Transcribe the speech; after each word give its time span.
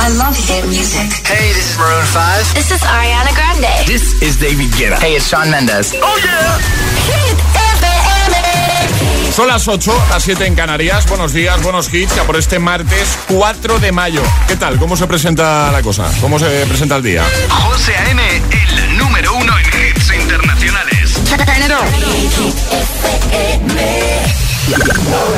I 0.00 0.08
love 0.16 0.34
hit 0.34 0.64
music. 0.66 1.12
Hey, 1.28 1.52
this 1.52 1.72
is 1.72 1.78
Maroon 1.78 2.06
5. 2.06 2.54
This 2.54 2.70
is 2.70 2.80
Ariana 2.80 3.34
Grande. 3.36 3.86
This 3.86 4.16
is 4.22 4.40
David 4.40 4.72
Guetta. 4.72 4.98
Hey, 4.98 5.16
it's 5.16 5.28
Sean 5.28 5.50
Mendes. 5.50 5.92
Oh 6.00 6.16
yeah. 6.24 6.56
Hit 7.04 7.36
FM. 7.76 9.30
Son 9.30 9.46
las 9.46 9.68
8, 9.68 9.92
las 10.08 10.22
7 10.22 10.46
en 10.46 10.54
Canarias. 10.54 11.06
Buenos 11.06 11.34
días, 11.34 11.62
buenos 11.62 11.92
hits. 11.92 12.16
Ya 12.16 12.24
por 12.24 12.36
este 12.36 12.58
martes 12.58 13.18
4 13.28 13.78
de 13.78 13.92
mayo. 13.92 14.22
¿Qué 14.48 14.56
tal? 14.56 14.78
¿Cómo 14.78 14.96
se 14.96 15.06
presenta 15.06 15.70
la 15.70 15.82
cosa? 15.82 16.10
¿Cómo 16.22 16.38
se 16.38 16.46
presenta 16.66 16.96
el 16.96 17.02
día? 17.02 17.22
José 17.50 17.94
A.M., 17.94 18.22
el 18.26 18.96
número 18.96 19.34
uno 19.34 19.52
en 19.58 19.66
hits 19.66 20.14
internacionales. 20.14 21.20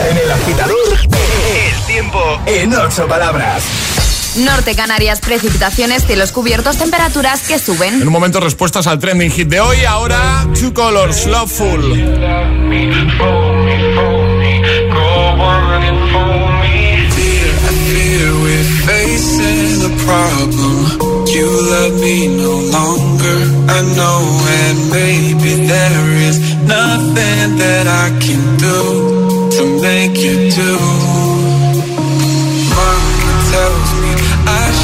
En 0.08 0.16
el 0.18 0.30
agitador, 0.30 0.98
El 1.02 1.82
tiempo 1.86 2.40
en 2.46 2.74
ocho 2.74 3.08
palabras. 3.08 3.64
Norte 4.36 4.74
Canarias, 4.74 5.20
precipitaciones, 5.20 6.04
cielos 6.06 6.32
cubiertos, 6.32 6.76
temperaturas 6.78 7.42
que 7.42 7.54
En 7.54 7.60
suben. 7.60 8.02
un 8.02 8.08
momento 8.12 8.40
respuestas 8.40 8.86
al 8.86 8.98
trending 8.98 9.30
hit 9.30 9.48
de 9.48 9.60
hoy. 9.60 9.84
Ahora, 9.84 10.46
Two 10.58 10.72
Colors, 10.72 11.26
Loveful. 11.26 11.94
You 21.34 21.46
love 21.46 21.94
me 22.00 22.28
no 22.28 22.52
longer. 22.70 23.38
I 23.68 23.80
know, 23.96 24.20
and 24.60 24.90
maybe 24.90 25.66
there 25.66 26.08
is 26.28 26.38
nothing 26.66 27.56
that 27.56 27.86
I 27.86 28.10
can 28.20 28.56
do 28.58 29.48
to 29.56 29.80
make 29.80 30.18
you 30.18 30.50
do. 30.50 31.11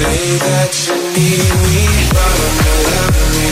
say 0.00 0.22
that 0.46 0.72
you 0.86 0.96
need 1.12 1.52
me, 1.72 1.84
love 2.16 2.40
me, 2.56 2.72
love 2.88 3.20
me. 3.36 3.46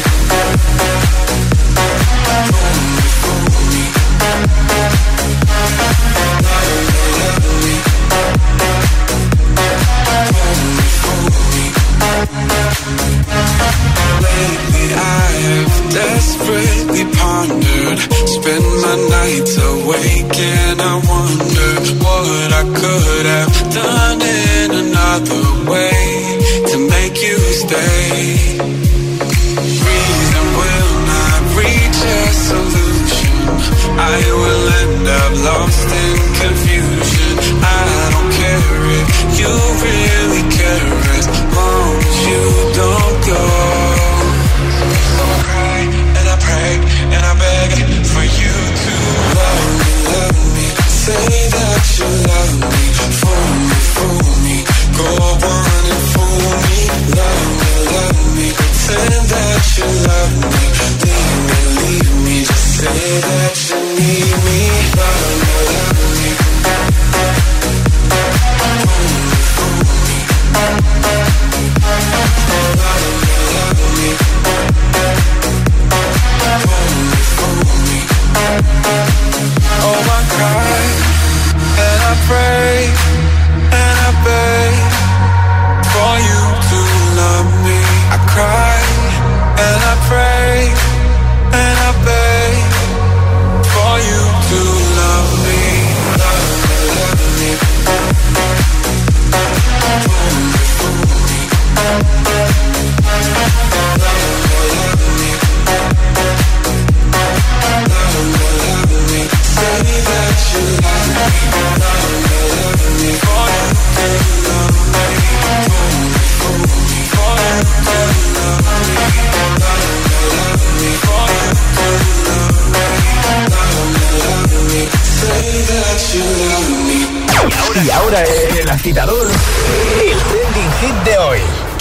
Fool 2.48 2.72
me, 2.88 3.04
fool 3.20 3.52
me. 3.72 3.84
Love 6.48 6.82
me, 6.88 7.04
love 7.20 7.48
me. 7.64 7.74
Fool 10.40 10.56
me, 10.76 10.86
fool 11.02 11.36
me. 11.52 11.64
Lately 14.24 14.86
I 14.96 15.28
have 15.48 15.74
desperately 16.00 17.04
pondered 17.18 17.98
Spend 18.34 18.66
my 18.84 18.96
nights 19.16 19.54
awake 19.70 20.36
and 20.38 20.78
I 20.80 20.94
wonder 21.12 21.70
What 22.04 22.50
I 22.60 22.64
could 22.80 23.26
have 23.36 23.54
done 23.74 24.20
in 24.22 24.67
another 25.18 25.70
way 25.70 26.38
To 26.70 26.78
make 26.78 27.16
you 27.22 27.36
stay. 27.38 28.58
Reason 29.88 30.46
will 30.60 30.94
not 31.12 31.40
reach 31.58 32.00
a 32.06 32.32
solution. 32.48 33.36
I 33.98 34.18
will 34.40 34.64
end 34.82 35.06
up 35.22 35.32
lost 35.48 35.88
in 36.04 36.16
confusion. 36.42 37.32
I 37.62 38.10
don't 38.14 38.32
care 38.42 38.78
if 39.00 39.08
you 39.40 39.54
you 59.78 59.86
love 60.08 60.34
me 60.42 60.64
Leave 61.04 61.38
me, 61.48 61.60
leave 61.78 62.12
me. 62.24 62.36
Just 62.44 62.66
say 62.78 63.20
that 63.28 63.54
you 63.68 63.78
need 63.98 64.36
me 64.44 64.57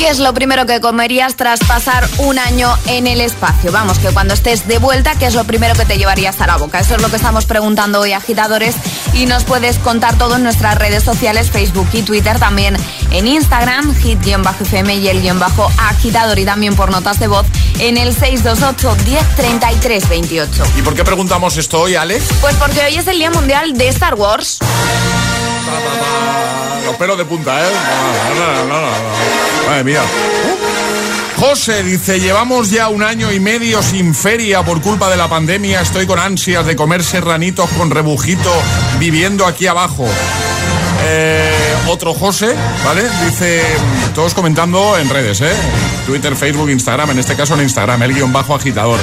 ¿Qué 0.07 0.12
es 0.12 0.19
lo 0.19 0.34
primero 0.34 0.66
que 0.66 0.79
comerías 0.79 1.35
tras 1.35 1.59
pasar 1.59 2.07
un 2.19 2.40
año 2.40 2.73
en 2.85 3.07
el 3.07 3.19
espacio? 3.19 3.73
Vamos, 3.73 4.00
que 4.00 4.07
cuando 4.12 4.34
estés 4.35 4.66
de 4.66 4.78
vuelta, 4.78 5.16
¿qué 5.16 5.25
es 5.25 5.34
lo 5.34 5.44
primero 5.44 5.75
que 5.75 5.84
te 5.84 5.97
llevarías 5.97 6.40
a 6.40 6.47
la 6.47 6.56
boca? 6.56 6.79
Eso 6.79 6.95
es 6.95 7.01
lo 7.01 7.09
que 7.09 7.18
estamos 7.18 7.44
preguntando 7.44 8.00
hoy, 8.00 8.13
agitadores, 8.13 8.75
y 9.13 9.25
nos 9.25 9.44
puedes 9.44 9.78
contar 9.79 10.17
todo 10.17 10.38
en 10.38 10.44
nuestras 10.44 10.75
redes 10.75 11.03
sociales, 11.03 11.51
Facebook 11.51 11.90
y 11.91 12.03
Twitter, 12.03 12.40
también 12.40 12.78
en 13.12 13.28
Instagram, 13.28 13.94
hit-fm 13.96 14.96
y 14.96 15.09
el 15.09 15.22
guion 15.22 15.40
bajo 15.40 15.69
agitador, 15.78 16.40
y 16.40 16.46
también 16.46 16.78
por 16.78 16.90
notas 16.90 17.19
de 17.19 17.28
voz 17.28 17.46
en 17.79 17.97
el 17.97 18.16
628 18.16 18.96
10 19.03 20.07
28. 20.07 20.63
¿Y 20.78 20.84
por 20.84 20.96
qué 20.96 21.03
preguntamos 21.03 21.57
esto 21.57 21.81
hoy, 21.81 21.96
Alex? 21.96 22.29
Pues 22.40 22.56
porque 22.56 22.79
hoy 22.79 22.96
es 22.96 23.07
el 23.07 23.17
Día 23.17 23.29
Mundial 23.29 23.73
de 23.73 23.90
Star 23.90 24.16
Wars. 24.16 24.59
Los 26.85 26.96
pelos 26.96 27.17
de 27.17 27.25
punta, 27.25 27.59
¿eh? 27.59 27.72
Madre 29.67 29.84
mía. 29.84 30.02
José 31.35 31.84
dice, 31.84 32.22
llevamos 32.22 32.69
ya 32.69 32.87
un 32.87 33.03
año 33.03 33.34
y 33.34 33.41
medio 33.41 33.84
sin 33.84 34.16
feria 34.16 34.64
por 34.64 34.81
culpa 34.81 35.09
de 35.09 35.17
la 35.17 35.28
pandemia. 35.28 35.81
Estoy 35.81 36.08
con 36.08 36.19
ansias 36.19 36.66
de 36.66 36.78
comer 36.78 37.03
serranitos 37.03 37.69
con 37.72 37.91
rebujito 37.91 38.49
viviendo 38.97 39.46
aquí 39.46 39.67
abajo. 39.67 40.08
Eh, 41.09 41.76
otro 41.88 42.14
José, 42.14 42.54
¿vale? 42.84 43.04
Dice, 43.26 43.62
todos 44.14 44.34
comentando 44.34 44.98
en 44.98 45.09
redes, 45.09 45.40
¿eh? 45.40 45.54
Twitter, 46.06 46.36
Facebook, 46.36 46.70
Instagram, 46.70 47.12
en 47.12 47.20
este 47.20 47.36
caso 47.36 47.54
en 47.54 47.62
Instagram, 47.62 48.04
el 48.04 48.14
guion 48.14 48.34
bajo 48.34 48.54
agitador. 48.54 49.00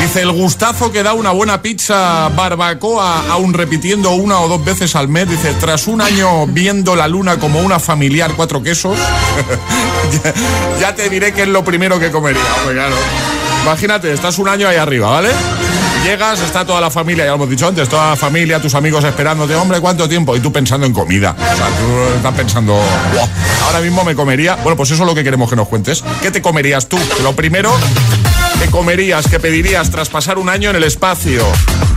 Dice, 0.00 0.20
el 0.20 0.32
gustazo 0.32 0.92
que 0.92 1.02
da 1.02 1.14
una 1.14 1.30
buena 1.30 1.62
pizza 1.62 2.28
barbacoa, 2.28 3.30
aún 3.30 3.54
repitiendo 3.54 4.10
una 4.10 4.40
o 4.40 4.48
dos 4.48 4.62
veces 4.62 4.94
al 4.96 5.08
mes. 5.08 5.30
Dice, 5.30 5.54
tras 5.54 5.86
un 5.86 6.02
año 6.02 6.46
viendo 6.46 6.94
la 6.94 7.08
luna 7.08 7.38
como 7.38 7.60
una 7.60 7.78
familiar 7.78 8.32
cuatro 8.36 8.62
quesos, 8.62 8.98
ya, 10.24 10.34
ya 10.78 10.94
te 10.94 11.08
diré 11.08 11.32
que 11.32 11.42
es 11.42 11.48
lo 11.48 11.64
primero 11.64 11.98
que 11.98 12.10
comería. 12.10 12.42
Hombre, 12.60 12.74
claro. 12.74 12.96
Imagínate, 13.62 14.12
estás 14.12 14.38
un 14.38 14.48
año 14.48 14.68
ahí 14.68 14.76
arriba, 14.76 15.10
¿vale? 15.10 15.30
Llegas, 16.04 16.40
está 16.40 16.64
toda 16.64 16.80
la 16.80 16.90
familia, 16.90 17.24
ya 17.24 17.30
lo 17.30 17.36
hemos 17.36 17.50
dicho 17.50 17.66
antes, 17.66 17.88
toda 17.88 18.10
la 18.10 18.16
familia, 18.16 18.60
tus 18.60 18.74
amigos 18.74 19.02
esperándote, 19.04 19.54
hombre, 19.56 19.80
¿cuánto 19.80 20.08
tiempo? 20.08 20.36
Y 20.36 20.40
tú 20.40 20.52
pensando 20.52 20.86
en 20.86 20.92
comida. 20.92 21.34
O 21.36 21.56
sea, 21.56 21.66
tú 21.66 22.16
estás 22.16 22.34
pensando, 22.34 22.74
"Buah, 22.74 23.28
ahora 23.66 23.80
mismo 23.80 24.04
me 24.04 24.14
comería. 24.14 24.54
Bueno, 24.56 24.76
pues 24.76 24.90
eso 24.92 25.02
es 25.02 25.06
lo 25.08 25.14
que 25.14 25.24
queremos 25.24 25.50
que 25.50 25.56
nos 25.56 25.66
cuentes. 25.68 26.04
¿Qué 26.22 26.30
te 26.30 26.40
comerías 26.40 26.88
tú? 26.88 26.98
Lo 27.22 27.34
primero, 27.34 27.72
¿qué 28.60 28.66
comerías, 28.70 29.26
qué 29.26 29.40
pedirías 29.40 29.90
tras 29.90 30.08
pasar 30.08 30.38
un 30.38 30.48
año 30.48 30.70
en 30.70 30.76
el 30.76 30.84
espacio? 30.84 31.44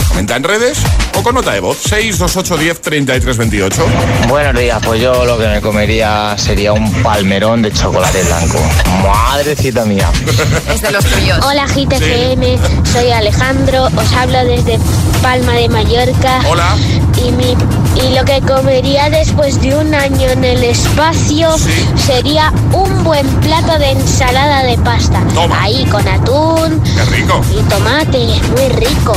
Comenta 0.09 0.35
en 0.35 0.43
redes 0.43 0.79
o 1.15 1.23
con 1.23 1.35
nota 1.35 1.53
de 1.53 1.59
voz. 1.59 1.77
628 1.77 2.57
10 2.57 2.81
33 2.81 3.37
28. 3.37 3.85
Buenos 4.27 4.59
días, 4.59 4.81
pues 4.83 5.01
yo 5.01 5.25
lo 5.25 5.37
que 5.37 5.47
me 5.47 5.61
comería 5.61 6.35
sería 6.37 6.73
un 6.73 6.91
palmerón 7.03 7.61
de 7.61 7.71
chocolate 7.71 8.23
blanco. 8.23 8.59
Madrecita 9.03 9.85
mía. 9.85 10.09
Es 10.73 10.81
de 10.81 10.91
los 10.91 11.05
tuyos. 11.05 11.39
Hola 11.45 11.65
GTFM, 11.67 12.57
soy 12.91 13.11
Alejandro, 13.11 13.85
os 13.85 14.13
hablo 14.13 14.43
desde 14.45 14.79
Palma 15.21 15.53
de 15.53 15.69
Mallorca. 15.69 16.41
Hola. 16.49 16.75
Y, 17.25 17.31
mi, 17.31 17.55
y 18.01 18.15
lo 18.15 18.23
que 18.25 18.41
comería 18.41 19.09
después 19.09 19.59
de 19.61 19.75
un 19.75 19.93
año 19.93 20.29
en 20.29 20.43
el 20.43 20.63
espacio 20.63 21.57
Sí. 21.57 21.71
sería 22.07 22.51
un 22.73 23.03
buen 23.03 23.27
plato 23.41 23.77
de 23.77 23.91
ensalada 23.91 24.63
de 24.63 24.77
pasta. 24.77 25.21
Toma. 25.33 25.63
Ahí 25.63 25.85
con 25.85 26.07
atún 26.07 26.81
Qué 26.83 27.03
rico. 27.15 27.41
y 27.57 27.61
tomate, 27.69 28.19
muy 28.51 28.69
rico. 28.85 29.13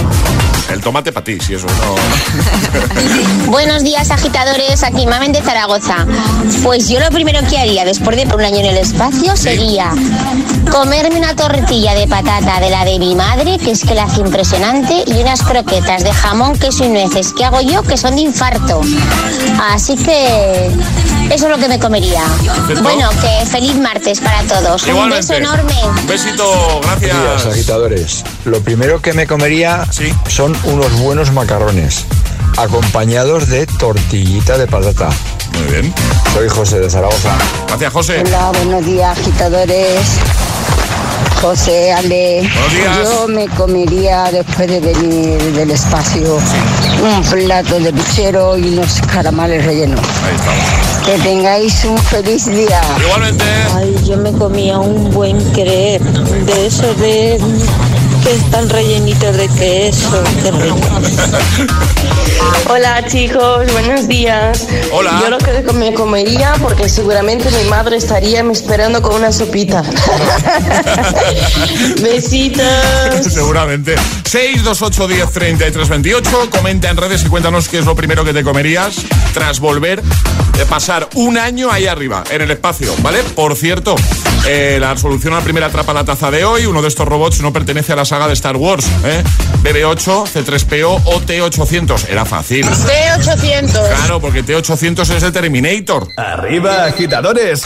El 0.73 0.81
tomate 0.81 1.13
para 1.13 1.25
ti, 1.25 1.39
si 1.41 1.55
eso 1.55 1.67
no. 1.67 3.47
Buenos 3.51 3.83
días, 3.83 4.11
agitadores. 4.11 4.83
Aquí 4.83 5.07
Mamen 5.07 5.33
de 5.33 5.43
Zaragoza. 5.43 6.07
Pues 6.63 6.89
yo 6.89 6.99
lo 7.01 7.11
primero 7.11 7.41
que 7.49 7.59
haría 7.59 7.85
después 7.85 8.17
de 8.17 8.35
un 8.35 8.41
año 8.41 8.57
en 8.59 8.67
el 8.67 8.77
espacio 8.79 9.37
sería 9.37 9.91
comerme 10.71 11.19
una 11.19 11.37
tortilla 11.37 11.95
de 11.95 12.07
patata 12.09 12.61
de 12.61 12.71
la 12.71 12.85
de 12.87 12.99
mi 12.99 13.15
madre, 13.15 13.59
que 13.59 13.73
es 13.73 13.85
que 13.85 13.95
la 13.95 14.05
hace 14.05 14.21
impresionante, 14.21 15.05
y 15.07 15.21
unas 15.21 15.43
croquetas 15.43 16.05
de 16.05 16.13
jamón, 16.13 16.59
queso 16.59 16.85
y 16.85 16.89
nueces 16.89 17.33
que 17.35 17.45
hago 17.45 17.61
yo, 17.61 17.83
que 17.93 17.99
son 17.99 18.17
de 18.17 18.23
infarto. 18.23 18.81
Así 19.71 19.97
que 19.97 20.71
eso 21.31 21.45
es 21.45 21.51
lo 21.51 21.59
que 21.59 21.69
me 21.69 21.79
comería. 21.79 22.23
Perfecto. 22.43 22.83
Bueno, 22.83 23.11
que 23.21 23.45
feliz 23.45 23.77
martes 23.77 24.19
para 24.19 24.43
todos. 24.45 24.83
Un 24.85 25.11
beso 25.11 25.35
enorme. 25.35 25.75
Un 26.01 26.07
besito, 26.07 26.81
gracias. 26.81 27.21
días, 27.21 27.47
agitadores. 27.47 28.25
Lo 28.47 28.63
primero 28.63 29.03
que 29.03 29.13
me 29.13 29.27
comería 29.27 29.85
Sí. 29.91 30.11
son 30.27 30.57
unos 30.65 30.91
buenos 31.01 31.33
macarrones, 31.33 32.07
acompañados 32.57 33.49
de 33.49 33.67
tortillita 33.67 34.57
de 34.57 34.67
patata. 34.67 35.11
Muy 35.53 35.71
bien. 35.75 35.95
Soy 36.33 36.49
José 36.49 36.81
de 36.81 36.89
Zaragoza. 36.89 37.37
Gracias, 37.69 37.93
José. 37.93 38.23
Hola, 38.27 38.53
buenos 38.55 38.87
días, 38.87 39.19
agitadores. 39.19 40.01
José, 41.43 41.93
Ale. 41.93 42.49
Yo 43.03 43.27
me 43.27 43.49
comería 43.49 44.31
después 44.31 44.69
de 44.69 44.79
venir 44.79 45.41
del 45.55 45.73
espacio 45.73 46.39
un 47.03 47.23
plato 47.25 47.81
de 47.81 47.93
puchero 47.93 48.57
y 48.57 48.69
unos 48.69 49.01
caramales 49.13 49.65
rellenos. 49.65 49.99
Ahí 50.25 50.37
estamos. 50.37 51.05
Que 51.05 51.19
tengáis 51.29 51.85
un 51.85 51.99
feliz 51.99 52.47
día. 52.47 52.81
Igualmente. 53.05 53.45
Ay, 53.75 53.93
yo 54.05 54.17
me 54.19 54.31
comía 54.33 54.79
un 54.79 55.11
buen 55.11 55.43
crepe 55.51 55.99
de 56.47 56.67
esos 56.67 56.97
de 57.01 57.41
que 58.23 58.35
están 58.35 58.69
rellenitos 58.69 59.37
de 59.37 59.49
queso. 59.49 60.23
Qué 60.43 60.51
rico. 60.51 60.79
Hola 62.69 63.05
chicos, 63.07 63.73
buenos 63.73 64.09
días. 64.09 64.67
Hola. 64.93 65.21
Yo 65.23 65.31
lo 65.31 65.39
que 65.39 65.63
me 65.73 65.93
comería, 65.93 66.55
porque 66.61 66.89
seguramente 66.89 67.51
mi 67.51 67.69
madre 67.69 67.97
estaría 67.97 68.43
me 68.43 68.53
esperando 68.53 69.03
con 69.03 69.17
una 69.17 69.33
sopita. 69.33 69.83
Besitos. 72.03 72.65
Seguramente. 73.29 73.97
628 74.25 75.09
10 75.09 75.33
33 75.33 75.89
28. 75.89 76.51
Comenta 76.51 76.91
en 76.91 76.97
redes 76.97 77.25
y 77.25 77.29
cuéntanos 77.29 77.69
qué 77.69 77.79
es 77.79 77.85
lo 77.85 77.97
primero 77.97 78.25
que 78.25 78.33
te 78.33 78.43
comerías 78.43 78.97
tras 79.35 79.61
volver 79.61 80.03
de 80.57 80.67
pasar 80.67 81.09
un 81.15 81.39
año 81.39 81.71
ahí 81.71 81.87
arriba, 81.87 82.25
en 82.31 82.43
el 82.43 82.51
espacio, 82.51 82.95
¿vale? 83.03 83.23
Por 83.35 83.57
cierto, 83.57 83.95
eh, 84.47 84.79
la 84.81 84.97
solución 84.97 85.35
a 85.35 85.39
la 85.39 85.43
primera 85.43 85.67
atrapa 85.67 85.93
la 85.93 86.05
taza 86.05 86.31
de 86.31 86.45
hoy. 86.45 86.67
Uno 86.67 86.83
de 86.83 86.89
estos 86.89 87.07
robots 87.07 87.41
no 87.41 87.53
pertenece 87.53 87.93
a 87.93 87.97
la 87.97 88.05
saga 88.13 88.29
de 88.29 88.35
Star 88.35 88.57
Wars, 88.59 88.85
¿eh? 89.07 89.25
BB8, 89.63 90.27
C3PO 90.27 91.01
o 91.03 91.21
T800. 91.23 92.11
Era 92.11 92.27
fácil. 92.27 92.67
T800. 92.67 93.71
Claro, 93.73 94.21
porque 94.21 94.45
T800 94.45 95.15
es 95.17 95.23
de 95.23 95.33
Terminator. 95.33 96.09
Arriba, 96.19 96.85
agitadores. 96.85 97.63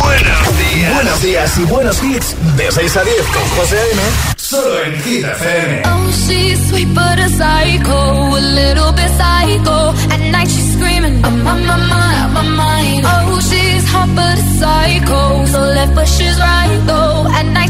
Buenos 0.00 0.58
días. 0.72 0.94
Buenos 0.94 1.20
días 1.20 1.58
y 1.58 1.64
buenos 1.64 2.00
hits. 2.04 2.36
De 2.56 2.70
6 2.70 2.96
a 2.96 3.02
10 3.02 3.16
con 3.26 3.42
José 3.56 3.76
A.M. 3.76 4.02
Solo 4.36 4.84
en 4.84 5.02
Hit 5.02 5.24
FM. 5.24 5.82
Oh, 5.86 6.10
she's 6.12 6.68
sweet 6.68 6.94
but 6.94 7.18
a 7.18 7.28
psycho, 7.30 8.36
a 8.36 8.40
little 8.40 8.92
bit 8.92 9.10
psycho. 9.18 9.94
At 10.12 10.20
night 10.30 10.48
she's 10.48 10.74
screaming, 10.74 11.24
I'm 11.24 11.44
on 11.44 11.66
my 11.66 11.76
mind, 11.76 12.34
my 12.34 12.42
mind. 12.42 13.04
Oh, 13.04 13.40
she's 13.40 13.84
hot 13.90 14.08
but 14.14 14.38
a 14.38 14.42
psycho, 14.60 15.44
so 15.46 15.58
left 15.58 15.94
but 15.96 16.06
she's 16.06 16.38
right 16.38 16.80
though. 16.86 17.26
At 17.34 17.46
night 17.46 17.67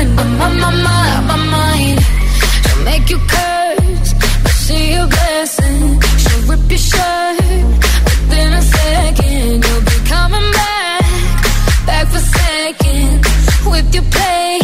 screaming, 0.00 0.18
I'm 0.18 0.40
on 0.40 0.60
my 0.60 0.70
mind, 0.70 1.26
my 1.26 1.36
mind. 1.36 2.00
She'll 2.64 2.84
make 2.84 3.10
you 3.10 3.18
curse, 3.18 4.12
but 4.42 4.54
she 4.64 4.92
a 4.92 5.06
blessing. 5.06 6.00
She'll 6.22 6.42
rip 6.50 6.70
your 6.70 6.78
shirt 6.78 7.36
within 8.28 8.52
a 8.52 8.62
second. 8.62 9.64
You'll 9.64 9.84
be 9.92 9.98
coming 10.08 10.48
back, 10.52 11.04
back 11.86 12.06
for 12.08 12.18
seconds. 12.18 13.26
With 13.66 13.94
your 13.94 14.04
play, 14.04 14.58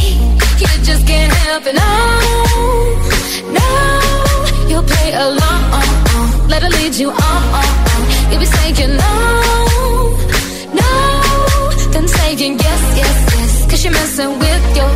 you 0.60 0.68
just 0.88 1.06
can't 1.06 1.32
help 1.32 1.66
it. 1.66 1.74
No, 1.74 1.92
no, 3.58 3.68
you'll 4.68 4.88
play 4.94 5.12
along. 5.12 5.60
Uh, 5.76 5.82
uh. 6.16 6.48
Let 6.48 6.62
her 6.62 6.70
lead 6.70 6.94
you 6.94 7.10
on. 7.10 7.42
Uh, 7.60 8.28
you'll 8.30 8.40
be 8.40 8.46
saying 8.46 8.96
no, 9.04 9.14
no, 10.80 10.90
then 11.92 12.08
saying 12.08 12.58
yes, 12.58 12.82
yes, 13.00 13.16
yes. 13.36 13.70
Cause 13.70 13.84
you're 13.84 13.92
messing 13.92 14.38
with 14.38 14.76
your 14.76 14.95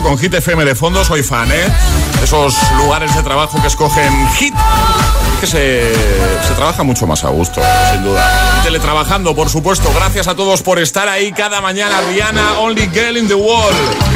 con 0.00 0.16
Hit 0.16 0.32
FM 0.32 0.64
de 0.64 0.74
fondo, 0.74 1.04
soy 1.04 1.22
fan, 1.22 1.50
¿eh? 1.52 1.70
Esos 2.22 2.54
lugares 2.78 3.14
de 3.14 3.22
trabajo 3.22 3.60
que 3.60 3.66
escogen 3.66 4.28
Hit, 4.38 4.54
que 5.40 5.46
se, 5.46 5.92
se 6.46 6.54
trabaja 6.54 6.82
mucho 6.82 7.06
más 7.06 7.24
a 7.24 7.28
gusto, 7.28 7.60
sin 7.92 8.02
duda. 8.04 8.62
Teletrabajando, 8.62 9.34
por 9.34 9.50
supuesto. 9.50 9.92
Gracias 9.94 10.28
a 10.28 10.34
todos 10.34 10.62
por 10.62 10.78
estar 10.78 11.08
ahí 11.08 11.32
cada 11.32 11.60
mañana. 11.60 12.00
Rihanna, 12.08 12.60
Only 12.60 12.88
Girl 12.88 13.18
in 13.18 13.28
the 13.28 13.34
World. 13.34 14.11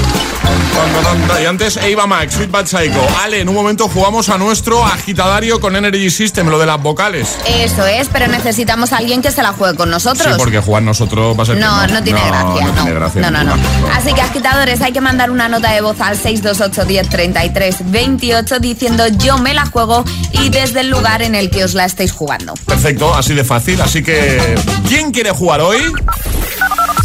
Y 1.41 1.45
antes 1.45 1.77
Eva 1.77 2.07
Max, 2.07 2.35
Sweet 2.35 2.51
Bad 2.51 2.67
Psycho. 2.67 3.07
Ale, 3.23 3.41
en 3.41 3.49
un 3.49 3.55
momento 3.55 3.89
jugamos 3.89 4.29
a 4.31 4.39
nuestro 4.39 4.85
agitadario 4.85 5.61
con 5.61 5.77
Energy 5.77 6.11
System, 6.11 6.49
lo 6.49 6.59
de 6.59 6.67
las 6.67 6.83
vocales. 6.83 7.37
Eso 7.47 7.87
es, 7.87 8.09
pero 8.09 8.27
necesitamos 8.27 8.93
a 8.93 8.99
alguien 8.99 9.23
que 9.23 9.31
se 9.31 9.43
la 9.43 9.53
juegue 9.53 9.77
con 9.77 9.91
nosotros. 9.91 10.27
Sí, 10.27 10.35
porque 10.39 10.61
jugar 10.61 10.83
nosotros 10.83 11.39
va 11.39 11.43
a 11.43 11.47
ser 11.47 11.55
que 11.57 11.61
No, 11.61 11.87
no 11.87 12.03
tiene 12.03 12.21
gracia. 12.27 12.65
No, 12.65 12.73
tiene 12.73 12.95
gracia. 12.95 13.21
No, 13.23 13.31
no, 13.31 13.45
no. 13.45 13.55
Así 13.95 14.13
que 14.13 14.21
agitadores, 14.23 14.81
hay 14.81 14.93
que 14.93 15.01
mandar 15.01 15.31
una 15.31 15.49
nota 15.49 15.73
de 15.73 15.81
voz 15.83 16.01
al 16.01 16.17
628 16.17 16.85
10 16.85 17.09
33 17.09 17.77
28 17.91 18.59
diciendo 18.59 19.07
yo 19.09 19.39
me 19.39 19.55
la 19.55 19.67
juego 19.67 20.05
y 20.33 20.49
desde 20.49 20.81
el 20.81 20.89
lugar 20.89 21.23
en 21.23 21.35
el 21.35 21.51
que 21.51 21.65
os 21.65 21.75
la 21.75 21.85
estéis 21.85 22.13
jugando. 22.13 22.55
Perfecto, 22.67 23.15
así 23.15 23.35
de 23.35 23.45
fácil. 23.45 23.81
Así 23.81 24.03
que, 24.03 24.57
¿quién 24.89 25.13
quiere 25.13 25.31
jugar 25.31 25.61
hoy? 25.61 25.93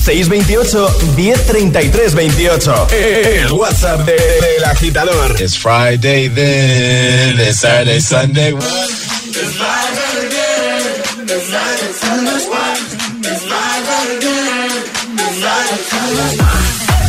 628 0.02 0.90
1033 1.16 2.10
28. 2.10 2.88
El 3.46 3.52
WhatsApp 3.54 4.04
de- 4.06 4.14
del 4.16 4.64
agitador. 4.66 5.36
It's 5.40 5.56
Friday 5.58 6.28
then, 6.30 7.40
it's 7.40 7.60
Saturday, 7.60 8.00
Sunday. 8.02 8.54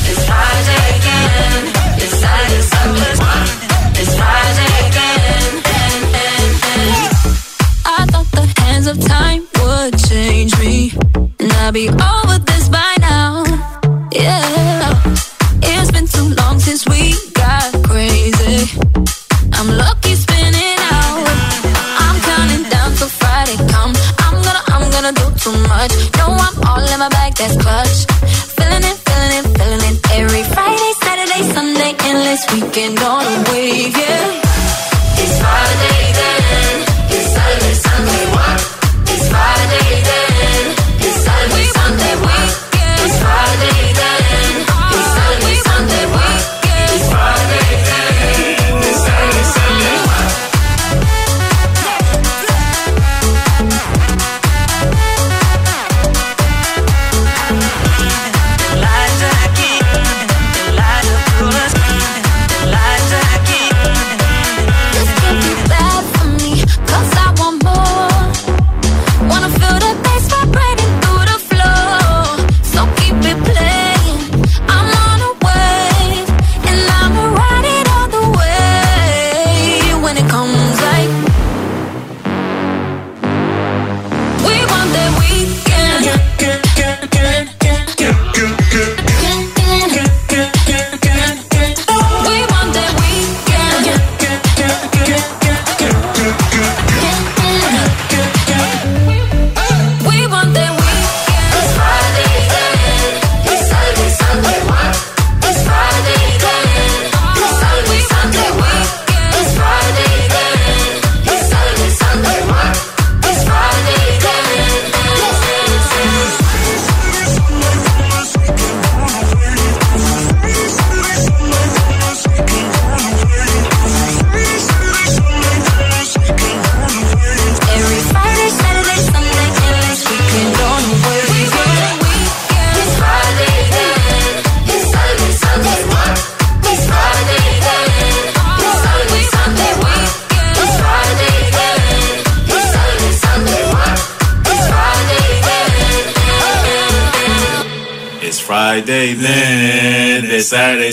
It's 0.04 0.24
Friday 0.26 0.80
again. 0.98 1.62
It's 1.96 2.18
Saturday, 2.20 2.62
Sunday. 2.62 3.14
It's 4.00 4.14
Friday 4.16 4.72
again. 4.86 5.62
I 7.84 8.06
thought 8.10 8.30
the 8.32 8.46
hands 8.60 8.86
of 8.86 8.98
time 9.00 9.46
would 9.62 9.98
change 10.08 10.58
me, 10.58 10.92
and 11.40 11.52
I'd 11.52 11.72
be 11.74 11.88
that's 27.42 27.56
clutch. 27.56 28.06
Feeling 28.56 28.84
it, 28.90 28.96
feeling 29.06 29.32
it, 29.38 29.46
feeling 29.58 29.82
it. 29.90 29.96
Every 30.12 30.44
Friday, 30.54 30.92
Saturday, 31.02 31.42
Sunday, 31.52 31.94
endless 32.08 32.42
weekend 32.52 32.98
on 33.00 33.24
a 33.24 33.50
wave, 33.50 33.96
yeah. 33.96 34.41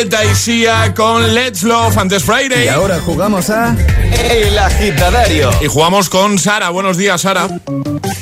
Guetta 0.00 0.24
y 0.24 0.34
Sia 0.34 0.94
con 0.94 1.34
Let's 1.34 1.62
Love 1.62 1.98
antes 1.98 2.24
Friday. 2.24 2.64
Y 2.64 2.68
ahora 2.68 3.00
jugamos 3.00 3.50
a 3.50 3.76
El 4.30 4.58
agitadario. 4.58 5.50
Y 5.60 5.66
jugamos 5.66 6.08
con 6.08 6.38
Sara. 6.38 6.70
Buenos 6.70 6.96
días, 6.96 7.20
Sara. 7.20 7.46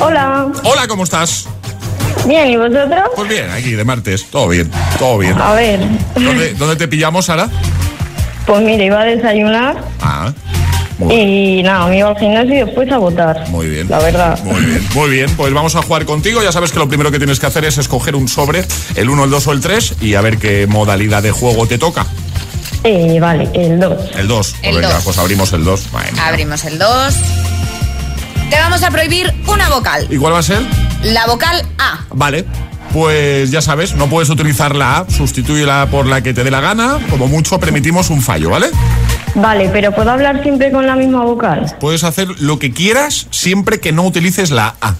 Hola. 0.00 0.48
Hola, 0.64 0.88
¿cómo 0.88 1.04
estás? 1.04 1.46
Bien, 2.26 2.48
¿y 2.48 2.56
vosotros? 2.56 3.10
Pues 3.14 3.28
bien, 3.28 3.48
aquí 3.50 3.74
de 3.74 3.84
martes. 3.84 4.28
Todo 4.28 4.48
bien, 4.48 4.68
todo 4.98 5.18
bien. 5.18 5.40
A 5.40 5.52
ver. 5.52 5.78
¿Dónde, 6.16 6.54
dónde 6.54 6.74
te 6.74 6.88
pillamos, 6.88 7.26
Sara? 7.26 7.48
Pues 8.44 8.60
mira, 8.60 8.82
iba 8.82 9.00
a 9.00 9.04
desayunar 9.04 9.76
Ah, 10.00 10.32
y 11.10 11.62
nada, 11.62 11.86
me 11.86 11.98
iba 11.98 12.08
al 12.08 12.18
gimnasio 12.18 12.54
y 12.54 12.58
después 12.58 12.90
a 12.90 12.98
votar. 12.98 13.48
muy 13.50 13.68
bien. 13.68 13.88
La 13.88 13.98
verdad. 13.98 14.38
Muy 14.44 14.60
bien, 14.60 14.88
muy 14.94 15.10
bien. 15.10 15.30
Pues 15.36 15.52
vamos 15.52 15.76
a 15.76 15.82
jugar 15.82 16.04
contigo. 16.04 16.42
Ya 16.42 16.52
sabes 16.52 16.72
que 16.72 16.78
lo 16.78 16.88
primero 16.88 17.10
que 17.10 17.18
tienes 17.18 17.38
que 17.38 17.46
hacer 17.46 17.64
es 17.64 17.78
escoger 17.78 18.16
un 18.16 18.28
sobre, 18.28 18.64
el 18.96 19.08
1, 19.08 19.24
el 19.24 19.30
2 19.30 19.46
o 19.46 19.52
el 19.52 19.60
3, 19.60 19.94
y 20.00 20.14
a 20.14 20.20
ver 20.20 20.38
qué 20.38 20.66
modalidad 20.66 21.22
de 21.22 21.30
juego 21.30 21.66
te 21.66 21.78
toca. 21.78 22.06
Eh, 22.84 23.18
vale, 23.20 23.48
el 23.54 23.78
2. 23.78 23.92
El 24.16 24.28
2. 24.28 24.54
Pues 24.60 24.74
venga, 24.74 24.92
dos. 24.92 25.04
pues 25.04 25.18
abrimos 25.18 25.52
el 25.52 25.64
2. 25.64 25.86
Abrimos 26.24 26.64
el 26.64 26.78
2. 26.78 27.14
Te 28.50 28.56
vamos 28.56 28.82
a 28.82 28.90
prohibir 28.90 29.32
una 29.46 29.68
vocal. 29.68 30.06
¿Y 30.10 30.16
cuál 30.16 30.32
va 30.32 30.38
a 30.38 30.42
ser? 30.42 30.62
La 31.02 31.26
vocal 31.26 31.64
A. 31.78 32.00
Vale. 32.10 32.44
Pues 32.92 33.50
ya 33.50 33.60
sabes, 33.60 33.94
no 33.94 34.08
puedes 34.08 34.30
utilizar 34.30 34.74
la 34.74 34.98
A, 34.98 35.10
sustitúyela 35.10 35.88
por 35.90 36.06
la 36.06 36.22
que 36.22 36.32
te 36.32 36.42
dé 36.42 36.50
la 36.50 36.62
gana, 36.62 36.98
como 37.10 37.28
mucho 37.28 37.60
permitimos 37.60 38.08
un 38.08 38.22
fallo, 38.22 38.48
¿vale? 38.48 38.68
Vale, 39.34 39.68
pero 39.72 39.92
¿puedo 39.92 40.10
hablar 40.10 40.42
siempre 40.42 40.70
con 40.72 40.86
la 40.86 40.96
misma 40.96 41.22
vocal? 41.24 41.76
Puedes 41.80 42.04
hacer 42.04 42.28
lo 42.40 42.58
que 42.58 42.72
quieras 42.72 43.26
siempre 43.30 43.80
que 43.80 43.92
no 43.92 44.02
utilices 44.04 44.50
la 44.50 44.74
A. 44.80 44.94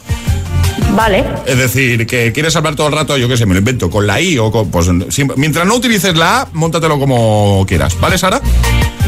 Vale. 0.95 1.25
Es 1.47 1.59
decir, 1.59 2.07
que 2.07 2.33
quieres 2.33 2.57
hablar 2.57 2.75
todo 2.75 2.87
el 2.89 2.93
rato, 2.95 3.17
yo 3.17 3.29
qué 3.29 3.37
sé, 3.37 3.47
me 3.47 3.53
lo 3.55 3.59
invento, 3.59 3.91
con 3.91 4.07
la 4.07 4.21
I 4.21 4.39
o 4.39 4.51
con... 4.51 4.71
Pues, 4.71 4.89
siempre- 5.11 5.37
mientras 5.37 5.67
no 5.67 5.75
utilices 5.75 6.17
la 6.17 6.43
A, 6.43 6.49
móntatelo 6.53 6.99
como 6.99 7.65
quieras, 7.67 7.99
¿vale, 8.01 8.17
Sara? 8.19 8.41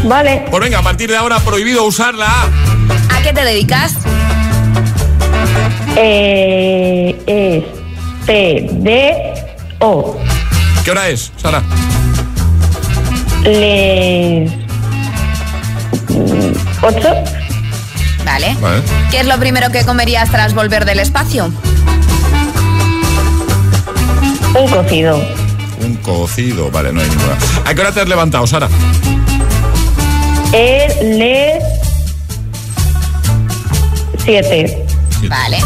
Vale. 0.04 0.44
Pues 0.50 0.62
venga, 0.62 0.78
a 0.78 0.82
partir 0.82 1.10
de 1.10 1.16
ahora 1.16 1.38
prohibido 1.40 1.84
usar 1.84 2.14
la 2.14 2.26
A. 2.26 2.44
¿A 3.16 3.22
qué 3.22 3.32
te 3.32 3.42
dedicas? 3.44 3.94
Eh, 5.96 7.16
es 7.26 8.26
T, 8.26 8.68
D, 8.72 9.14
O. 9.80 10.16
¿Qué 10.84 10.90
hora 10.92 11.08
es, 11.08 11.32
Sara? 11.36 11.62
Les... 13.42 14.50
¿Ocho? 16.82 17.08
Vale. 18.24 18.56
Vale. 18.60 18.82
¿Qué 19.10 19.20
es 19.20 19.26
lo 19.26 19.38
primero 19.38 19.70
que 19.70 19.84
comerías 19.84 20.30
tras 20.30 20.54
volver 20.54 20.84
del 20.84 21.00
espacio? 21.00 21.50
Un 24.58 24.68
cocido. 24.68 25.22
Un 25.82 25.96
cocido, 25.96 26.70
vale, 26.70 26.92
no 26.92 27.00
hay 27.00 27.08
ninguna. 27.08 27.36
¿A 27.64 27.74
qué 27.74 27.80
hora 27.80 27.92
te 27.92 28.00
has 28.00 28.08
levantado, 28.08 28.46
Sara? 28.46 28.68
El, 30.52 31.18
les... 31.18 31.62
Siete. 34.24 34.84
Vale. 35.28 35.58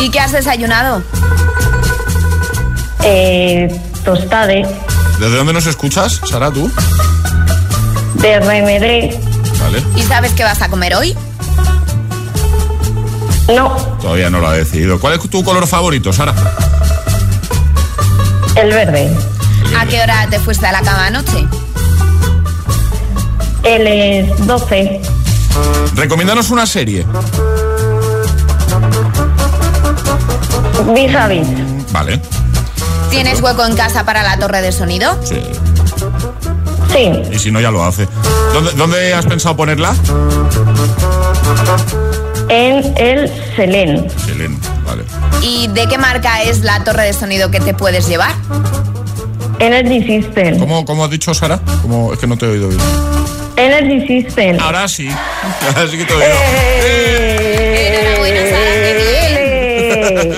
¿Y 0.00 0.10
qué 0.10 0.20
has 0.20 0.32
desayunado? 0.32 1.02
Eh, 3.02 3.68
tostade. 4.04 4.66
¿Desde 5.20 5.36
dónde 5.36 5.52
nos 5.52 5.66
escuchas, 5.66 6.20
Sara, 6.24 6.50
tú? 6.50 6.70
De 8.14 8.40
remedé. 8.40 9.20
Vale. 9.66 9.82
¿Y 9.96 10.02
sabes 10.02 10.32
qué 10.32 10.44
vas 10.44 10.62
a 10.62 10.68
comer 10.68 10.94
hoy? 10.94 11.16
No. 13.48 13.74
Todavía 14.00 14.30
no 14.30 14.38
lo 14.38 14.46
ha 14.46 14.52
decidido. 14.52 15.00
¿Cuál 15.00 15.14
es 15.14 15.28
tu 15.28 15.42
color 15.42 15.66
favorito, 15.66 16.12
Sara? 16.12 16.34
El 18.54 18.70
verde. 18.70 19.12
¿A 19.76 19.86
qué 19.86 20.00
hora 20.00 20.28
te 20.30 20.38
fuiste 20.38 20.66
a 20.66 20.72
la 20.72 20.82
cama 20.82 21.06
anoche? 21.06 21.46
El 23.64 23.86
es 23.88 24.46
12. 24.46 25.00
Recomiéndanos 25.96 26.50
una 26.50 26.64
serie. 26.66 27.04
Vis 30.94 31.14
a 31.16 31.26
vis. 31.26 31.48
Vale. 31.90 32.22
¿Tienes 33.10 33.40
hueco 33.40 33.64
en 33.64 33.74
casa 33.74 34.04
para 34.04 34.22
la 34.22 34.38
torre 34.38 34.62
de 34.62 34.70
sonido? 34.70 35.18
Sí. 35.24 35.42
Sí. 36.92 37.12
Y 37.32 37.38
si 37.38 37.50
no, 37.50 37.60
ya 37.60 37.70
lo 37.70 37.84
hace. 37.84 38.08
¿Dónde, 38.52 38.72
dónde 38.72 39.14
has 39.14 39.26
pensado 39.26 39.56
ponerla? 39.56 39.94
En 42.48 42.94
el 42.96 43.30
Selén. 43.56 44.06
Selén, 44.24 44.58
vale. 44.86 45.02
¿Y 45.42 45.68
de 45.68 45.86
qué 45.88 45.98
marca 45.98 46.42
es 46.42 46.60
la 46.60 46.82
torre 46.84 47.04
de 47.04 47.12
sonido 47.12 47.50
que 47.50 47.60
te 47.60 47.74
puedes 47.74 48.06
llevar? 48.08 48.32
Energy 49.58 50.02
System. 50.06 50.58
¿Cómo, 50.58 50.84
cómo 50.84 51.04
has 51.04 51.10
dicho, 51.10 51.34
Sara? 51.34 51.58
¿Cómo? 51.82 52.12
Es 52.12 52.18
que 52.18 52.26
no 52.26 52.36
te 52.36 52.46
he 52.46 52.50
oído 52.50 52.68
bien. 52.68 52.80
Energy 53.56 54.06
System. 54.06 54.58
Ahora 54.60 54.86
sí. 54.86 55.08
Ahora 55.66 55.90
sí 55.90 55.96
que 55.98 56.04
te 56.04 56.12
he 56.12 56.16
oído. 56.16 56.28
Enhorabuena, 57.98 58.40
Sara, 58.50 58.70
qué 58.74 58.94
bien. 60.22 60.36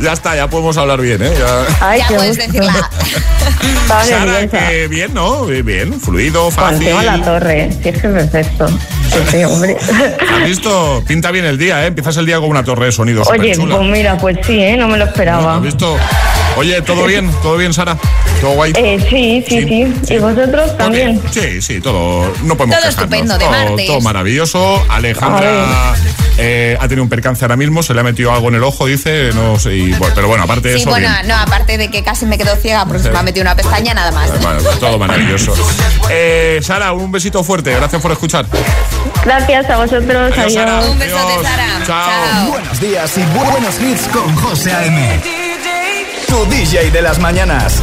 ya 0.02 0.12
está, 0.12 0.36
ya 0.36 0.48
podemos 0.48 0.76
hablar 0.76 1.00
bien, 1.00 1.22
¿eh? 1.22 1.32
Ya. 1.38 1.66
Ay, 1.80 2.00
Ya 2.00 2.08
qué 2.08 2.14
puedes 2.14 2.36
decirla. 2.36 2.90
Sara, 3.88 4.46
que 4.48 4.88
bien, 4.88 5.14
¿no? 5.14 5.44
Bien, 5.46 6.00
fluido, 6.00 6.50
Cuando 6.54 6.72
fácil. 6.78 6.86
tengo 6.86 7.02
la 7.02 7.22
torre. 7.22 7.70
Sí, 7.82 7.88
es 7.88 8.00
que 8.00 8.06
es 8.08 8.12
perfecto. 8.12 8.68
Sí, 8.68 9.18
sí, 9.30 9.44
hombre. 9.44 9.76
¿Has 10.34 10.48
visto? 10.48 11.02
Pinta 11.06 11.30
bien 11.30 11.44
el 11.44 11.56
día, 11.58 11.84
¿eh? 11.84 11.86
Empiezas 11.86 12.16
el 12.16 12.26
día 12.26 12.38
con 12.38 12.50
una 12.50 12.64
torre 12.64 12.86
de 12.86 12.92
sonido 12.92 13.22
Oye, 13.22 13.54
pues 13.56 13.80
mira, 13.82 14.18
pues 14.18 14.36
sí, 14.46 14.58
¿eh? 14.60 14.76
No 14.76 14.88
me 14.88 14.98
lo 14.98 15.04
esperaba. 15.04 15.56
¿Has 15.56 15.62
visto? 15.62 15.96
Oye, 16.56 16.80
¿todo 16.82 17.04
bien? 17.06 17.30
¿Todo 17.42 17.56
bien, 17.56 17.72
Sara? 17.72 17.96
¿Todo 18.40 18.52
guay? 18.52 18.72
Eh, 18.76 18.98
sí, 19.08 19.44
sí, 19.48 19.62
sí, 20.04 20.14
¿Y 20.14 20.18
vosotros 20.18 20.76
también? 20.76 21.20
Sí, 21.30 21.62
sí, 21.62 21.80
todo. 21.80 22.30
No 22.42 22.56
podemos 22.56 22.78
Todo 22.78 22.88
quejarnos. 22.88 22.88
estupendo, 22.88 23.34
de 23.34 23.44
todo, 23.44 23.50
martes. 23.50 23.86
todo 23.86 24.00
maravilloso. 24.00 24.84
Alejandra 24.88 25.94
eh, 26.38 26.76
ha 26.80 26.88
tenido 26.88 27.02
un 27.02 27.08
percance 27.08 27.44
ahora 27.44 27.56
mismo, 27.56 27.82
se 27.82 27.94
le 27.94 28.00
ha 28.00 28.02
metido 28.02 28.32
algo 28.32 28.48
en 28.48 28.56
el 28.56 28.64
ojo, 28.64 28.86
dice. 28.86 29.30
No 29.34 29.58
sé. 29.58 29.74
y, 29.74 29.92
bueno, 29.94 30.14
pero 30.14 30.28
bueno, 30.28 30.44
aparte 30.44 30.68
de 30.68 30.74
Sí, 30.74 30.80
eso. 30.82 30.90
bueno, 30.90 31.08
bien. 31.08 31.28
no, 31.28 31.36
aparte 31.36 31.78
de 31.78 31.90
que 31.90 32.02
casi 32.02 32.26
me 32.26 32.36
quedo 32.38 32.54
ciega 32.56 32.84
porque 32.86 33.02
se 33.02 33.10
me 33.10 33.18
ha 33.18 33.22
metido 33.22 33.42
una 33.42 33.56
pestaña, 33.56 33.94
nada 33.94 34.10
más. 34.12 34.30
Bueno, 34.40 34.60
todo 34.80 34.98
maravilloso. 34.98 35.54
Eh, 36.10 36.60
Sara, 36.62 36.92
un 36.92 37.10
besito 37.10 37.42
fuerte. 37.42 37.74
Gracias 37.74 38.00
por 38.02 38.12
escuchar. 38.12 38.46
Gracias 39.24 39.68
a 39.70 39.76
vosotros. 39.76 40.32
Adiós, 40.36 40.52
Sara. 40.54 40.80
Un 40.80 40.98
besote, 40.98 41.20
Adiós. 41.32 41.42
Sara. 41.46 41.66
Chao. 41.86 42.50
Buenos 42.50 42.80
días 42.80 43.18
y 43.18 43.22
buenos 43.38 43.80
hits 43.80 44.08
con 44.12 44.34
José 44.36 44.72
A.M. 44.72 45.20
Tu 46.28 46.44
DJ 46.46 46.90
de 46.90 47.02
las 47.02 47.18
mañanas. 47.18 47.82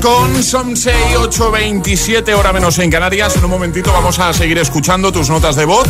con 0.00 0.42
Some 0.42 0.76
Say 0.76 1.14
827, 1.16 2.34
hora 2.34 2.52
menos 2.52 2.78
en 2.78 2.90
Canarias. 2.90 3.36
En 3.36 3.44
un 3.44 3.50
momentito 3.50 3.92
vamos 3.92 4.18
a 4.18 4.32
seguir 4.32 4.58
escuchando 4.58 5.12
tus 5.12 5.30
notas 5.30 5.56
de 5.56 5.64
voz. 5.64 5.86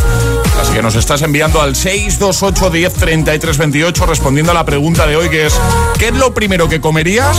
Así 0.61 0.73
que 0.73 0.83
nos 0.83 0.95
estás 0.95 1.23
enviando 1.23 1.61
al 1.61 1.75
628 1.75 2.71
10 2.71 2.93
33 2.95 3.59
28 3.59 4.07
respondiendo 4.07 4.53
a 4.53 4.55
la 4.55 4.65
pregunta 4.65 5.07
de 5.07 5.17
hoy 5.17 5.29
que 5.29 5.47
es 5.47 5.55
¿qué 5.99 6.09
es 6.09 6.15
lo 6.15 6.33
primero 6.35 6.69
que 6.69 6.81
comerías 6.81 7.37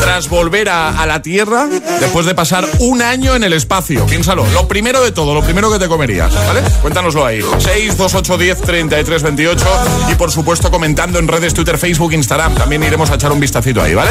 tras 0.00 0.28
volver 0.28 0.68
a, 0.68 1.06
la 1.06 1.22
Tierra 1.22 1.66
después 2.00 2.26
de 2.26 2.34
pasar 2.34 2.66
un 2.78 3.02
año 3.02 3.34
en 3.34 3.44
el 3.44 3.52
espacio? 3.52 4.06
Piénsalo. 4.06 4.46
Lo 4.52 4.66
primero 4.68 5.02
de 5.02 5.12
todo, 5.12 5.34
lo 5.34 5.42
primero 5.42 5.70
que 5.70 5.78
te 5.78 5.88
comerías, 5.88 6.32
¿vale? 6.34 6.62
Cuéntanoslo 6.82 7.24
ahí. 7.24 7.40
6, 7.58 7.96
2, 7.96 8.14
8, 8.14 8.38
10, 8.38 8.60
33, 8.62 9.22
28 9.22 9.66
y 10.10 10.14
por 10.14 10.30
supuesto 10.30 10.70
comentando 10.70 11.18
en 11.18 11.28
redes 11.28 11.54
Twitter, 11.54 11.78
Facebook, 11.78 12.12
Instagram. 12.12 12.54
También 12.54 12.82
iremos 12.82 13.10
a 13.10 13.14
echar 13.14 13.32
un 13.32 13.40
vistacito 13.40 13.82
ahí, 13.82 13.94
¿vale? 13.94 14.10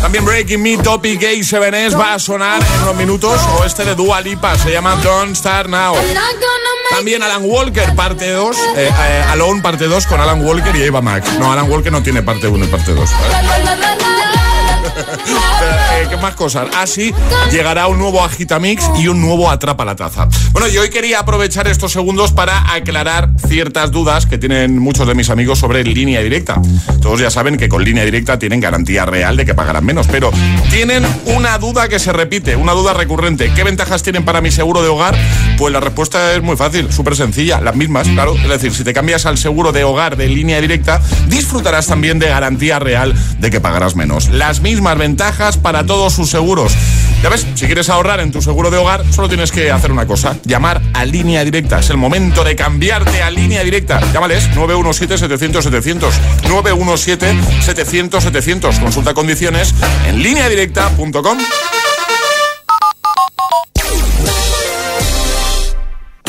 También 0.00 0.24
Breaking 0.24 0.62
Me, 0.62 0.76
Topic 0.78 1.20
Gay 1.20 1.40
7S 1.40 1.98
va 1.98 2.14
a 2.14 2.18
sonar 2.18 2.62
en 2.62 2.82
unos 2.82 2.96
minutos 2.96 3.40
o 3.58 3.64
este 3.64 3.84
de 3.84 3.94
Dua 3.94 4.20
Lipa 4.20 4.56
se 4.58 4.72
llama 4.72 4.96
Don't 4.96 5.36
Start 5.36 5.68
Now. 5.68 5.94
También 6.90 7.22
Alan 7.22 7.42
Walker, 7.44 7.94
parte 7.94 8.30
2, 8.30 8.56
eh, 8.76 8.90
eh, 8.90 9.24
Alone, 9.30 9.62
parte 9.62 9.86
2 9.86 10.06
con 10.06 10.20
Alan 10.20 10.44
Walker 10.44 10.74
y 10.74 10.82
Eva 10.82 11.00
Max. 11.00 11.30
No, 11.38 11.52
Alan 11.52 11.70
Walker 11.70 11.92
no 11.92 12.02
tiene 12.02 12.22
parte 12.22 12.48
1 12.48 12.64
y 12.64 12.68
parte 12.68 12.92
2. 12.92 13.10
Eh, 15.00 16.06
¿Qué 16.08 16.16
más 16.16 16.34
cosas? 16.34 16.68
Así 16.76 17.12
llegará 17.50 17.86
un 17.86 17.98
nuevo 17.98 18.24
Agitamix 18.24 18.84
y 18.98 19.08
un 19.08 19.20
nuevo 19.20 19.50
Atrapa 19.50 19.84
la 19.84 19.96
Taza. 19.96 20.28
Bueno, 20.52 20.68
yo 20.68 20.82
hoy 20.82 20.90
quería 20.90 21.20
aprovechar 21.20 21.68
estos 21.68 21.92
segundos 21.92 22.32
para 22.32 22.72
aclarar 22.72 23.30
ciertas 23.48 23.90
dudas 23.90 24.26
que 24.26 24.38
tienen 24.38 24.78
muchos 24.78 25.06
de 25.06 25.14
mis 25.14 25.30
amigos 25.30 25.58
sobre 25.58 25.84
línea 25.84 26.20
directa. 26.20 26.60
Todos 27.00 27.20
ya 27.20 27.30
saben 27.30 27.56
que 27.56 27.68
con 27.68 27.84
línea 27.84 28.04
directa 28.04 28.38
tienen 28.38 28.60
garantía 28.60 29.06
real 29.06 29.36
de 29.36 29.44
que 29.44 29.54
pagarán 29.54 29.84
menos, 29.84 30.06
pero 30.06 30.30
tienen 30.70 31.06
una 31.26 31.58
duda 31.58 31.88
que 31.88 31.98
se 31.98 32.12
repite, 32.12 32.56
una 32.56 32.72
duda 32.72 32.94
recurrente. 32.94 33.52
¿Qué 33.54 33.64
ventajas 33.64 34.02
tienen 34.02 34.24
para 34.24 34.40
mi 34.40 34.50
seguro 34.50 34.82
de 34.82 34.88
hogar? 34.88 35.16
Pues 35.58 35.72
la 35.72 35.80
respuesta 35.80 36.34
es 36.34 36.42
muy 36.42 36.56
fácil, 36.56 36.92
súper 36.92 37.16
sencilla, 37.16 37.60
las 37.60 37.76
mismas, 37.76 38.08
claro. 38.08 38.34
Es 38.34 38.48
decir, 38.48 38.72
si 38.74 38.84
te 38.84 38.92
cambias 38.92 39.26
al 39.26 39.38
seguro 39.38 39.72
de 39.72 39.84
hogar 39.84 40.16
de 40.16 40.28
línea 40.28 40.60
directa, 40.60 41.00
disfrutarás 41.28 41.86
también 41.86 42.18
de 42.18 42.28
garantía 42.28 42.78
real 42.78 43.14
de 43.38 43.50
que 43.50 43.60
pagarás 43.60 43.96
menos. 43.96 44.28
Las 44.28 44.60
mismas 44.60 44.89
ventajas 44.98 45.56
para 45.56 45.86
todos 45.86 46.12
sus 46.12 46.28
seguros. 46.30 46.74
Ya 47.22 47.28
ves, 47.28 47.46
si 47.54 47.66
quieres 47.66 47.88
ahorrar 47.90 48.20
en 48.20 48.32
tu 48.32 48.40
seguro 48.40 48.70
de 48.70 48.78
hogar, 48.78 49.04
solo 49.12 49.28
tienes 49.28 49.52
que 49.52 49.70
hacer 49.70 49.92
una 49.92 50.06
cosa, 50.06 50.38
llamar 50.44 50.80
a 50.94 51.04
línea 51.04 51.44
directa. 51.44 51.80
Es 51.80 51.90
el 51.90 51.98
momento 51.98 52.44
de 52.44 52.56
cambiarte 52.56 53.22
a 53.22 53.30
línea 53.30 53.62
directa. 53.62 54.00
Llámales 54.12 54.50
917-700-700. 54.52 56.12
917-700-700. 56.44 58.80
Consulta 58.80 59.12
condiciones 59.12 59.74
en 60.06 60.22
lineadirecta.com. 60.22 61.38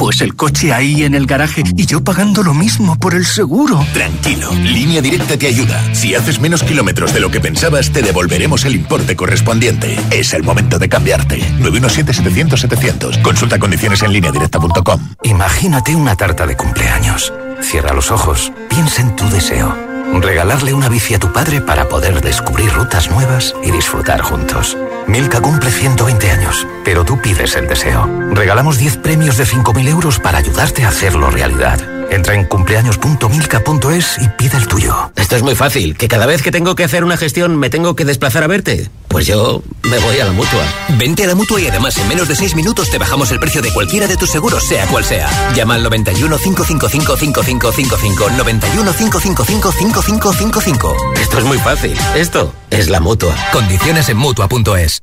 Pues 0.02 0.20
el 0.22 0.36
coche 0.36 0.74
ahí 0.74 1.04
en 1.04 1.14
el 1.14 1.28
garaje 1.28 1.62
y 1.78 1.86
yo 1.86 2.04
pagando 2.04 2.42
lo 2.42 2.56
mismo 2.56 2.98
por 2.98 3.14
el 3.14 3.24
seguro. 3.24 3.86
Tranquilo, 3.94 4.50
Línea 4.52 5.00
Directa 5.00 5.38
te 5.38 5.46
ayuda. 5.46 5.80
Si 5.94 6.16
haces 6.16 6.40
menos 6.40 6.64
kilómetros 6.64 7.14
de 7.14 7.20
lo 7.20 7.30
que 7.30 7.40
pensabas, 7.40 7.92
te 7.92 8.02
devolveremos 8.02 8.66
el 8.66 8.74
importe 8.74 9.16
correspondiente. 9.16 10.00
Es 10.10 10.34
el 10.34 10.42
momento 10.42 10.80
de 10.80 10.90
cambiarte. 10.90 11.40
917-700-700. 11.60 13.22
Consulta 13.22 13.60
condiciones 13.60 14.02
en 14.02 14.14
lineadirecta.com. 14.14 15.08
Imagínate 15.22 15.96
una 15.96 16.16
tarta 16.16 16.48
de 16.48 16.58
cumpleaños. 16.58 17.32
Cierra 17.62 17.94
los 17.94 18.10
ojos, 18.10 18.52
piensa 18.70 19.04
en 19.04 19.16
tu 19.16 19.30
deseo. 19.30 19.78
Regalarle 20.20 20.74
una 20.74 20.90
bici 20.90 21.14
a 21.14 21.20
tu 21.20 21.32
padre 21.32 21.62
para 21.62 21.88
poder 21.88 22.22
descubrir 22.22 22.74
rutas 22.74 23.12
nuevas 23.12 23.54
y 23.64 23.70
disfrutar 23.70 24.22
juntos. 24.22 24.76
Milka 25.12 25.42
cumple 25.42 25.70
120 25.70 26.32
años, 26.32 26.66
pero 26.86 27.04
tú 27.04 27.20
pides 27.22 27.58
el 27.58 27.68
deseo. 27.68 28.10
Regalamos 28.32 28.78
10 28.78 28.96
premios 28.96 29.36
de 29.36 29.44
5.000 29.44 29.90
euros 29.90 30.20
para 30.20 30.38
ayudarte 30.38 30.86
a 30.86 30.88
hacerlo 30.88 31.30
realidad. 31.30 32.01
Entra 32.12 32.36
en 32.36 32.46
cumpleaños.milka.es 32.46 34.18
y 34.20 34.28
pide 34.38 34.58
el 34.58 34.68
tuyo. 34.68 35.12
Esto 35.16 35.38
es 35.38 35.44
muy 35.44 35.56
fácil, 35.56 35.96
que 35.96 36.10
cada 36.10 36.26
vez 36.26 36.42
que 36.42 36.52
tengo 36.52 36.76
que 36.76 36.84
hacer 36.84 37.06
una 37.06 37.16
gestión 37.16 37.56
me 37.58 37.70
tengo 37.70 37.96
que 37.96 38.04
desplazar 38.04 38.44
a 38.44 38.48
verte. 38.48 38.90
Pues 39.08 39.26
yo 39.26 39.64
me 39.84 39.98
voy 40.00 40.20
a 40.20 40.26
la 40.26 40.34
mutua. 40.34 40.62
Vente 40.98 41.24
a 41.24 41.28
la 41.28 41.36
mutua 41.36 41.62
y 41.62 41.68
además 41.68 41.98
en 41.98 42.10
menos 42.10 42.28
de 42.28 42.36
6 42.36 42.56
minutos 42.56 42.90
te 42.90 42.98
bajamos 42.98 43.32
el 43.32 43.40
precio 43.40 43.62
de 43.62 43.72
cualquiera 43.72 44.08
de 44.08 44.18
tus 44.18 44.30
seguros, 44.30 44.62
sea 44.64 44.86
cual 44.88 45.06
sea. 45.06 45.30
Llama 45.56 45.76
al 45.76 45.84
91 45.84 46.38
555 46.38 47.16
5555 47.18 48.30
91 48.38 48.94
555 48.94 49.72
5555. 49.72 50.96
Esto 51.22 51.38
es 51.38 51.46
muy 51.46 51.60
fácil. 51.60 51.98
Esto 52.16 52.54
es 52.70 52.90
la 52.90 53.00
mutua. 53.00 53.34
Condiciones 53.54 54.10
en 54.10 54.18
mutua.es. 54.18 55.02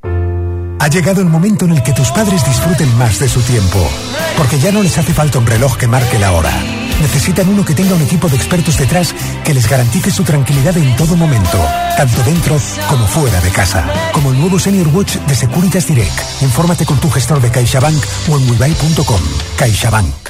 Ha 0.81 0.87
llegado 0.87 1.21
el 1.21 1.27
momento 1.27 1.65
en 1.65 1.71
el 1.71 1.83
que 1.83 1.91
tus 1.91 2.09
padres 2.11 2.45
disfruten 2.45 2.97
más 2.97 3.19
de 3.19 3.27
su 3.27 3.41
tiempo, 3.41 3.89
porque 4.37 4.59
ya 4.59 4.71
no 4.71 4.81
les 4.81 4.97
hace 4.97 5.13
falta 5.13 5.39
un 5.39 5.45
reloj 5.45 5.75
que 5.75 5.87
marque 5.87 6.17
la 6.17 6.31
hora. 6.31 6.53
Necesitan 7.01 7.49
uno 7.49 7.63
que 7.63 7.73
tenga 7.73 7.95
un 7.95 8.01
equipo 8.01 8.27
de 8.27 8.35
expertos 8.35 8.77
detrás 8.77 9.13
que 9.43 9.53
les 9.53 9.69
garantice 9.69 10.11
su 10.11 10.23
tranquilidad 10.23 10.77
en 10.77 10.95
todo 10.95 11.15
momento, 11.15 11.57
tanto 11.97 12.23
dentro 12.23 12.57
como 12.87 13.07
fuera 13.07 13.39
de 13.41 13.49
casa. 13.49 13.85
Como 14.11 14.31
el 14.31 14.39
nuevo 14.39 14.59
Senior 14.59 14.87
Watch 14.89 15.15
de 15.15 15.35
Securitas 15.35 15.87
Direct. 15.87 16.19
Infórmate 16.41 16.85
con 16.85 16.99
tu 16.99 17.09
gestor 17.09 17.41
de 17.41 17.49
CaixaBank 17.49 18.03
o 18.29 18.37
en 18.37 18.49
webuy.com. 18.49 19.21
CaixaBank. 19.57 20.29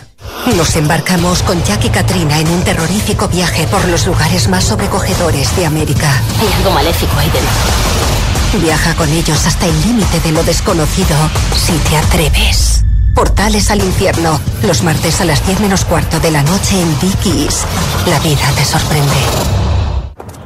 Nos 0.56 0.76
embarcamos 0.76 1.44
con 1.44 1.62
Jack 1.64 1.86
y 1.86 1.90
Katrina 1.90 2.40
en 2.40 2.50
un 2.50 2.64
terrorífico 2.64 3.28
viaje 3.28 3.68
por 3.68 3.86
los 3.86 4.08
lugares 4.08 4.48
más 4.48 4.64
sobrecogedores 4.64 5.56
de 5.56 5.66
América. 5.66 6.12
Hay 6.40 6.54
algo 6.58 6.72
maléfico 6.72 7.18
ahí 7.18 7.30
dentro. 7.30 8.62
Viaja 8.66 8.96
con 8.96 9.10
ellos 9.10 9.46
hasta 9.46 9.68
el 9.68 9.82
límite 9.82 10.20
de 10.22 10.32
lo 10.32 10.44
desconocido 10.44 11.16
si 11.56 11.74
te 11.90 11.98
atreves. 11.98 12.84
Portales 13.14 13.70
al 13.72 13.84
infierno, 13.84 14.40
los 14.64 14.84
martes 14.84 15.20
a 15.22 15.26
las 15.26 15.46
10 15.46 15.60
menos 15.62 15.86
cuarto 15.86 16.20
de 16.20 16.32
la 16.32 16.44
noche 16.44 16.80
en 16.80 17.00
Dickies. 17.00 17.66
La 18.08 18.20
vida 18.20 18.52
te 18.56 18.64
sorprende. 18.64 19.16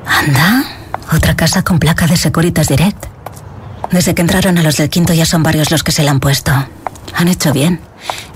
Anda, 0.06 0.64
otra 1.14 1.36
casa 1.36 1.64
con 1.64 1.80
placa 1.80 2.08
de 2.08 2.18
Securitas 2.18 2.68
Direct. 2.68 3.06
Desde 3.92 4.16
que 4.16 4.22
entraron 4.22 4.58
a 4.58 4.64
los 4.64 4.78
del 4.78 4.90
quinto 4.90 5.14
ya 5.14 5.26
son 5.26 5.44
varios 5.44 5.70
los 5.72 5.84
que 5.84 5.92
se 5.92 6.04
la 6.04 6.12
han 6.12 6.20
puesto. 6.20 6.52
Han 7.16 7.28
hecho 7.28 7.54
bien. 7.54 7.80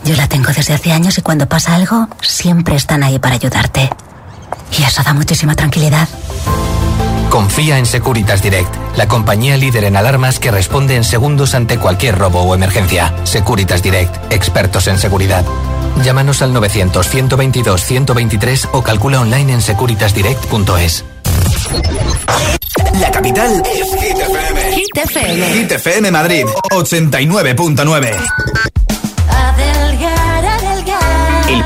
Yo 0.04 0.16
la 0.16 0.28
tengo 0.28 0.52
desde 0.52 0.74
hace 0.74 0.92
años 0.92 1.18
y 1.18 1.22
cuando 1.22 1.50
pasa 1.50 1.76
algo, 1.76 2.08
siempre 2.22 2.76
están 2.76 3.04
ahí 3.04 3.20
para 3.20 3.36
ayudarte. 3.36 3.90
Y 4.78 4.84
eso 4.84 5.02
da 5.04 5.14
muchísima 5.14 5.56
tranquilidad. 5.56 6.08
Confía 7.30 7.78
en 7.78 7.86
Securitas 7.86 8.42
Direct, 8.42 8.74
la 8.96 9.08
compañía 9.08 9.56
líder 9.58 9.84
en 9.84 9.98
alarmas 9.98 10.40
que 10.40 10.50
responde 10.50 10.96
en 10.96 11.04
segundos 11.04 11.54
ante 11.56 11.78
cualquier 11.78 12.18
robo 12.18 12.42
o 12.42 12.56
emergencia. 12.56 13.14
Securitas 13.24 13.84
Direct, 13.84 14.16
expertos 14.32 14.88
en 14.88 14.98
seguridad. 14.98 15.44
Llámanos 16.04 16.42
al 16.42 16.54
900-122-123 16.54 18.70
o 18.72 18.82
calcula 18.82 19.20
online 19.20 19.52
en 19.54 19.62
securitasdirect.es. 19.62 21.04
La 23.00 23.12
capital 23.12 23.62
es 23.66 23.88
Hit 24.02 24.18
FM. 24.18 24.72
Hit 24.74 24.98
FM. 24.98 25.54
Hit 25.54 25.72
FM 25.72 26.12
Madrid, 26.12 26.46
89.9. 26.72 28.77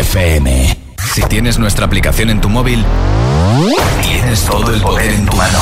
FM. 0.00 0.76
Si 1.14 1.22
tienes 1.22 1.58
nuestra 1.58 1.86
aplicación 1.86 2.30
en 2.30 2.40
tu 2.40 2.48
móvil, 2.48 2.84
tienes 4.02 4.44
todo 4.44 4.74
el 4.74 4.80
poder 4.80 5.12
en 5.12 5.26
tu 5.26 5.36
mano. 5.36 5.58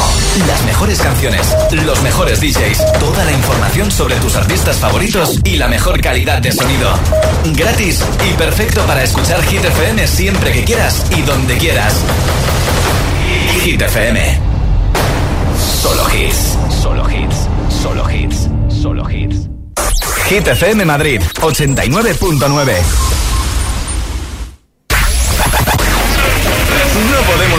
Las 0.47 0.65
mejores 0.65 1.01
canciones, 1.01 1.55
los 1.85 2.03
mejores 2.03 2.41
DJs, 2.41 2.99
toda 2.99 3.25
la 3.25 3.33
información 3.33 3.91
sobre 3.91 4.17
tus 4.17 4.35
artistas 4.37 4.77
favoritos 4.79 5.39
y 5.45 5.57
la 5.57 5.69
mejor 5.69 6.01
calidad 6.01 6.41
de 6.41 6.53
sonido. 6.53 6.91
Gratis 7.55 8.03
y 8.29 8.33
perfecto 8.35 8.81
para 8.87 9.03
escuchar 9.03 9.43
Hit 9.45 9.65
FM 9.65 10.07
siempre 10.07 10.53
que 10.53 10.65
quieras 10.65 11.05
y 11.17 11.23
donde 11.23 11.59
quieras. 11.59 11.95
Hit 13.63 13.83
FM. 13.83 14.39
Solo 15.83 16.07
hits. 16.15 16.57
Solo 16.81 17.11
hits. 17.11 17.37
Solo 17.83 18.11
hits. 18.11 18.49
Solo 18.69 19.11
hits. 19.11 19.49
Hit 20.29 20.49
FM 20.49 20.85
Madrid 20.87 21.21
89.9. 21.41 23.12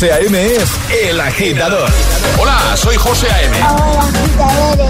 José 0.00 0.14
A.M. 0.14 0.46
es 0.54 0.70
El 1.02 1.20
Agitador. 1.20 1.86
Hola, 2.38 2.74
soy 2.74 2.96
José 2.96 3.30
A.M. 3.30 3.54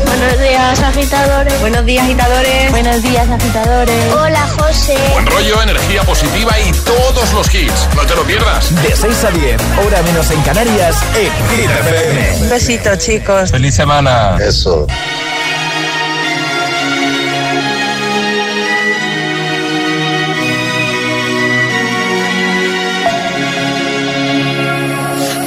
Buenos 0.07 0.39
días, 0.39 0.81
agitadores. 0.81 1.61
Buenos 1.61 1.85
días, 1.85 2.05
agitadores. 2.05 2.71
Buenos 2.71 3.03
días, 3.03 3.29
agitadores. 3.29 4.15
Hola, 4.15 4.49
José. 4.57 4.97
Buen 5.13 5.27
rollo, 5.27 5.63
energía 5.63 6.05
positiva 6.05 6.53
y 6.61 6.71
todos 6.85 7.33
los 7.33 7.53
hits. 7.53 7.89
No 7.97 8.03
te 8.07 8.15
lo 8.15 8.23
pierdas. 8.23 8.73
De 8.85 8.95
6 8.95 9.25
a 9.25 9.31
10, 9.33 9.61
hora 9.85 10.01
menos 10.03 10.31
en 10.31 10.41
Canarias, 10.43 11.03
en 11.17 11.57
Hit 11.57 11.71
FM. 11.71 12.43
Un 12.43 12.51
besito, 12.51 12.95
chicos. 12.95 13.51
Feliz 13.51 13.75
semana. 13.75 14.37
Eso. 14.41 14.87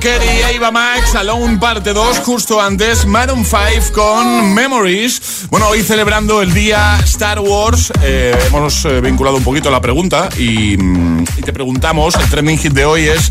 Walker 0.00 0.22
y 0.24 0.56
Ava 0.56 0.70
Max, 0.70 1.14
Alone 1.14 1.58
parte 1.58 1.92
2, 1.92 2.20
justo 2.20 2.58
antes, 2.58 3.04
Maroon 3.04 3.44
5 3.44 3.92
con 3.92 4.54
Memories. 4.54 5.46
Bueno, 5.50 5.68
hoy 5.68 5.82
celebrando 5.82 6.40
el 6.40 6.54
día 6.54 6.98
Star 7.04 7.38
Wars, 7.38 7.92
eh, 8.02 8.34
hemos 8.46 8.82
eh, 8.86 9.02
vinculado 9.02 9.36
un 9.36 9.44
poquito 9.44 9.70
la 9.70 9.82
pregunta 9.82 10.30
y, 10.38 10.74
mm, 10.78 11.24
y 11.36 11.42
te 11.42 11.52
preguntamos, 11.52 12.14
el 12.14 12.30
trending 12.30 12.56
hit 12.56 12.72
de 12.72 12.86
hoy 12.86 13.08
es, 13.08 13.30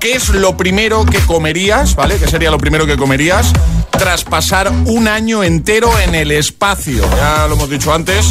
¿qué 0.00 0.14
es 0.14 0.30
lo 0.30 0.56
primero 0.56 1.04
que 1.04 1.18
comerías, 1.18 1.94
¿vale? 1.94 2.16
¿Qué 2.16 2.26
sería 2.26 2.50
lo 2.50 2.58
primero 2.58 2.86
que 2.86 2.96
comerías 2.96 3.52
tras 3.98 4.24
pasar 4.24 4.72
un 4.86 5.08
año 5.08 5.42
entero 5.42 5.90
en 5.98 6.14
el 6.14 6.30
espacio? 6.30 7.02
Ya 7.16 7.46
lo 7.48 7.54
hemos 7.54 7.68
dicho 7.68 7.92
antes, 7.92 8.26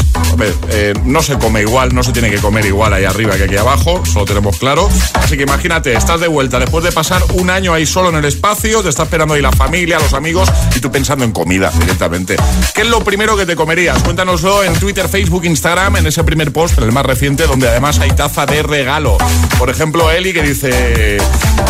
eh, 0.70 0.94
no 1.04 1.22
se 1.22 1.38
come 1.38 1.62
igual, 1.62 1.94
no 1.94 2.04
se 2.04 2.14
tiene 2.14 2.32
que 2.32 2.38
comer 2.38 2.66
igual 2.66 2.94
ahí 2.94 3.04
arriba 3.04 3.36
que 3.36 3.44
aquí 3.44 3.58
abajo, 3.58 4.02
eso 4.04 4.20
lo 4.20 4.26
tenemos 4.26 4.58
claro. 4.58 4.90
Así 5.14 5.36
que 5.36 5.44
imagínate, 5.44 5.94
estás 5.94 6.22
de 6.22 6.28
vuelta 6.28 6.60
después 6.60 6.84
de 6.84 6.92
pasar 6.92 7.22
un 7.34 7.50
año 7.50 7.74
ahí 7.74 7.86
solo 7.86 8.10
en 8.10 8.16
el 8.16 8.26
espacio, 8.26 8.82
te 8.82 8.90
está 8.90 9.04
esperando 9.04 9.34
ahí 9.34 9.42
la 9.42 9.52
familia, 9.52 10.00
los 10.00 10.14
amigos 10.14 10.50
y 10.76 10.80
tú 10.80 10.92
pensando 10.92 11.26
en 11.26 11.32
comida 11.32 11.72
directamente. 11.80 12.38
¿Qué 12.74 12.82
es 12.82 12.88
lo 12.88 13.04
primero 13.04 13.36
que 13.36 13.46
te 13.46 13.56
comerías? 13.56 14.02
Cuéntanoslo 14.04 14.64
en 14.64 14.74
Twitter, 14.76 15.10
Facebook, 15.10 15.46
Instagram, 15.46 15.98
en 15.98 16.08
ese 16.08 16.24
primer 16.24 16.54
post, 16.54 16.78
el 16.80 16.92
más 16.92 17.06
reciente, 17.06 17.46
donde 17.46 17.68
además 17.68 18.00
hay 18.00 18.12
taza 18.12 18.46
de 18.46 18.64
regalo. 18.64 19.18
Por 19.60 19.70
ejemplo, 19.70 20.10
Eli 20.12 20.34
que 20.34 20.44
dice, 20.44 21.18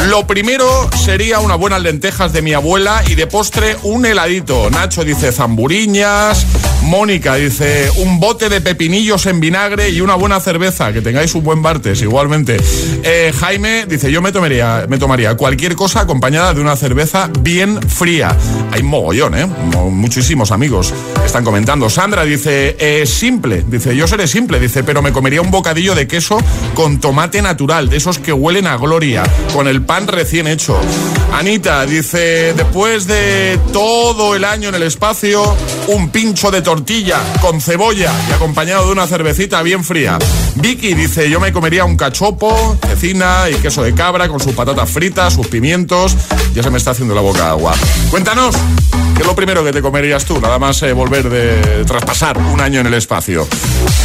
lo 0.05 0.27
primero 0.27 0.89
sería 1.03 1.39
unas 1.39 1.57
buenas 1.57 1.81
lentejas 1.81 2.33
de 2.33 2.41
mi 2.41 2.53
abuela 2.53 3.01
y 3.07 3.15
de 3.15 3.27
postre 3.27 3.77
un 3.87 4.05
heladito. 4.05 4.69
Nacho 4.69 5.03
dice 5.03 5.31
zamburiñas. 5.31 6.45
Mónica 6.87 7.35
dice 7.35 7.91
un 7.97 8.19
bote 8.19 8.47
de 8.47 8.61
pepinillos 8.61 9.25
en 9.25 9.41
vinagre 9.41 9.89
y 9.89 9.99
una 9.99 10.15
buena 10.15 10.39
cerveza. 10.39 10.93
Que 10.93 11.01
tengáis 11.01 11.35
un 11.35 11.43
buen 11.43 11.59
martes, 11.59 12.01
igualmente. 12.01 12.57
Eh, 13.03 13.33
Jaime 13.37 13.85
dice: 13.87 14.09
Yo 14.11 14.21
me 14.21 14.31
tomaría, 14.31 15.35
cualquier 15.35 15.75
cosa 15.75 16.01
acompañada 16.01 16.53
de 16.53 16.61
una 16.61 16.75
cerveza 16.77 17.29
bien 17.41 17.81
fría. 17.81 18.35
Hay 18.71 18.83
mogollón, 18.83 19.35
¿eh? 19.37 19.45
Mo- 19.45 19.91
Muchísimos 19.91 20.51
amigos 20.51 20.93
están 21.25 21.43
comentando. 21.43 21.89
Sandra 21.89 22.23
dice: 22.23 22.77
eh, 22.79 23.05
Simple. 23.05 23.65
Dice: 23.67 23.95
Yo 23.95 24.07
seré 24.07 24.25
simple. 24.25 24.59
Dice: 24.59 24.83
Pero 24.83 25.01
me 25.01 25.11
comería 25.11 25.41
un 25.41 25.51
bocadillo 25.51 25.93
de 25.93 26.07
queso 26.07 26.37
con 26.73 26.99
tomate 27.01 27.41
natural, 27.41 27.89
de 27.89 27.97
esos 27.97 28.17
que 28.17 28.31
huelen 28.31 28.65
a 28.65 28.77
gloria, 28.77 29.23
con 29.53 29.67
el 29.67 29.81
pan 29.81 30.07
recién 30.07 30.47
hecho. 30.47 30.79
Anita 31.33 31.85
dice: 31.85 32.53
Después 32.55 33.07
de 33.07 33.59
todo 33.73 34.35
el 34.35 34.45
año 34.45 34.69
en 34.69 34.75
el 34.75 34.83
espacio, 34.83 35.55
un 35.87 36.09
pincho 36.11 36.49
de 36.49 36.61
tortilla 36.61 36.76
con 37.41 37.59
cebolla 37.61 38.11
y 38.29 38.33
acompañado 38.33 38.85
de 38.85 38.91
una 38.91 39.07
cervecita 39.07 39.61
bien 39.61 39.83
fría. 39.83 40.19
Vicky 40.55 40.93
dice: 40.93 41.29
Yo 41.29 41.39
me 41.39 41.51
comería 41.51 41.85
un 41.85 41.97
cachopo, 41.97 42.77
cecina 42.87 43.45
y 43.49 43.55
queso 43.55 43.83
de 43.83 43.93
cabra 43.93 44.27
con 44.27 44.39
sus 44.39 44.53
patatas 44.53 44.89
fritas, 44.89 45.33
sus 45.33 45.47
pimientos. 45.47 46.15
Ya 46.53 46.63
se 46.63 46.69
me 46.69 46.77
está 46.77 46.91
haciendo 46.91 47.15
la 47.15 47.21
boca 47.21 47.49
agua. 47.49 47.73
Cuéntanos, 48.09 48.55
¿qué 49.15 49.21
es 49.21 49.27
lo 49.27 49.35
primero 49.35 49.63
que 49.63 49.71
te 49.71 49.81
comerías 49.81 50.25
tú? 50.25 50.39
Nada 50.39 50.59
más 50.59 50.81
eh, 50.83 50.93
volver 50.93 51.29
de 51.29 51.83
traspasar 51.85 52.37
un 52.37 52.61
año 52.61 52.79
en 52.81 52.87
el 52.87 52.93
espacio. 52.93 53.47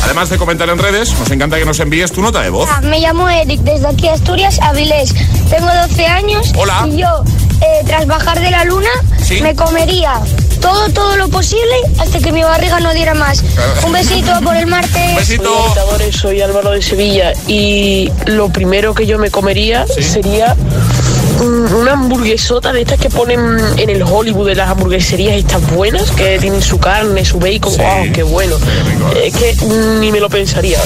Además 0.04 0.30
de 0.30 0.38
comentar 0.38 0.68
en 0.68 0.78
redes, 0.78 1.12
nos 1.18 1.30
encanta 1.30 1.58
que 1.58 1.64
nos 1.64 1.78
envíes 1.80 2.10
tu 2.12 2.22
nota 2.22 2.40
de 2.42 2.50
voz. 2.50 2.68
Me 2.82 3.00
llamo 3.00 3.28
Eric, 3.28 3.60
desde 3.60 3.86
aquí 3.86 4.08
Asturias, 4.08 4.58
Avilés. 4.60 5.14
Tengo 5.50 5.68
12 5.88 6.06
años 6.06 6.52
Hola. 6.56 6.86
y 6.88 6.98
yo, 6.98 7.24
eh, 7.62 7.82
tras 7.86 8.06
bajar 8.06 8.40
de 8.40 8.50
la 8.50 8.64
luna, 8.64 8.90
Sí. 9.24 9.40
me 9.40 9.54
comería 9.54 10.20
todo, 10.60 10.88
todo 10.90 11.16
lo 11.16 11.28
posible 11.28 11.74
hasta 11.98 12.18
que 12.18 12.32
mi 12.32 12.42
barriga 12.42 12.80
no 12.80 12.92
diera 12.92 13.14
más. 13.14 13.42
Un 13.84 13.92
besito 13.92 14.32
por 14.44 14.56
el 14.56 14.66
martes. 14.66 15.26
Soy 15.26 15.36
agitadores, 15.36 16.16
soy 16.16 16.40
Álvaro 16.40 16.70
de 16.70 16.82
Sevilla 16.82 17.32
y 17.46 18.10
lo 18.26 18.48
primero 18.50 18.94
que 18.94 19.06
yo 19.06 19.18
me 19.18 19.30
comería 19.30 19.86
sería 20.00 20.54
mm, 20.54 21.74
una 21.74 21.92
hamburguesota 21.92 22.72
de 22.72 22.82
estas 22.82 22.98
que 23.00 23.10
ponen 23.10 23.40
en 23.76 23.90
el 23.90 24.02
Hollywood 24.02 24.46
de 24.48 24.54
las 24.54 24.68
hamburgueserías 24.70 25.36
estas 25.36 25.68
buenas 25.72 26.10
que 26.12 26.38
tienen 26.38 26.62
su 26.62 26.78
carne, 26.78 27.24
su 27.24 27.38
bacon, 27.38 27.76
wow, 27.76 28.12
qué 28.12 28.22
bueno. 28.22 28.56
Es 29.22 29.34
que 29.34 29.56
ni 30.00 30.12
me 30.12 30.20
lo 30.20 30.28
pensaría. 30.28 30.78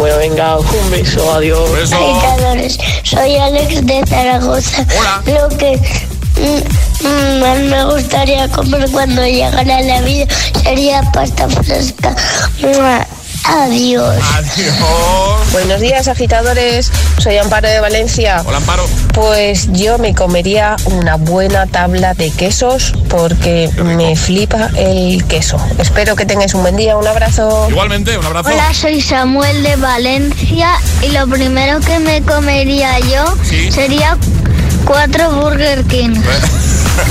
Bueno, 0.00 0.16
venga, 0.16 0.58
un 0.58 0.90
beso, 0.90 1.30
adiós. 1.30 1.92
Agitadores, 1.92 2.78
soy 3.02 3.36
Alex 3.36 3.84
de 3.84 4.02
Zaragoza. 4.06 4.86
Lo 5.26 5.54
que 5.58 5.76
mm, 5.76 7.06
mm, 7.06 7.40
más 7.40 7.58
me 7.58 7.84
gustaría 7.84 8.48
comer 8.48 8.88
cuando 8.90 9.22
llegara 9.22 9.82
la 9.82 10.00
vida 10.00 10.26
sería 10.64 11.02
pasta 11.12 11.46
fresca. 11.50 12.16
Mua. 12.62 13.06
Adiós. 13.44 14.16
Adiós. 14.36 15.52
Buenos 15.52 15.80
días, 15.80 16.08
agitadores. 16.08 16.90
Soy 17.18 17.38
Amparo 17.38 17.68
de 17.68 17.80
Valencia. 17.80 18.42
Hola, 18.44 18.58
Amparo. 18.58 18.86
Pues 19.14 19.68
yo 19.72 19.98
me 19.98 20.14
comería 20.14 20.76
una 20.84 21.16
buena 21.16 21.66
tabla 21.66 22.14
de 22.14 22.30
quesos 22.30 22.92
porque 23.08 23.70
me 23.82 24.14
flipa 24.16 24.70
el 24.76 25.24
queso. 25.26 25.58
Espero 25.78 26.16
que 26.16 26.26
tengáis 26.26 26.54
un 26.54 26.62
buen 26.62 26.76
día. 26.76 26.96
Un 26.96 27.06
abrazo. 27.06 27.66
Igualmente, 27.70 28.16
un 28.18 28.26
abrazo. 28.26 28.50
Hola, 28.50 28.72
soy 28.74 29.00
Samuel 29.00 29.62
de 29.62 29.76
Valencia 29.76 30.72
y 31.02 31.08
lo 31.08 31.26
primero 31.26 31.80
que 31.80 31.98
me 31.98 32.22
comería 32.22 32.98
yo 33.00 33.34
sería 33.70 34.16
cuatro 34.84 35.30
Burger 35.32 35.84
King. 35.84 36.14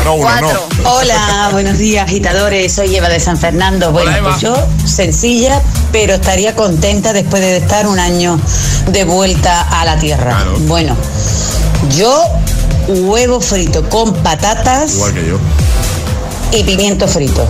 No, 0.04 0.16
uno, 0.16 0.42
no. 0.42 0.92
Hola, 0.92 1.50
buenos 1.52 1.78
días, 1.78 2.06
agitadores. 2.06 2.74
Soy 2.74 2.96
Eva 2.96 3.10
de 3.10 3.20
San 3.20 3.38
Fernando. 3.38 3.92
Bueno, 3.92 4.12
pues 4.24 4.40
yo, 4.42 4.56
sencilla, 4.86 5.62
pero 5.92 6.16
estaría 6.16 6.56
contenta 6.56 7.14
después 7.14 7.42
de 7.42 7.58
estar 7.58 7.88
un 7.88 8.00
año 8.00 8.40
de 8.88 9.04
vuelta 9.04 9.62
a 9.62 9.86
la 9.86 9.98
tierra. 9.98 10.46
Bueno, 10.68 10.96
yo, 11.96 12.24
huevo 12.88 13.42
frito 13.42 13.88
con 13.90 14.14
patatas 14.16 14.96
Igual 14.96 15.14
que 15.14 15.28
yo. 15.28 15.38
y 16.52 16.64
pimiento 16.64 17.08
frito. 17.08 17.48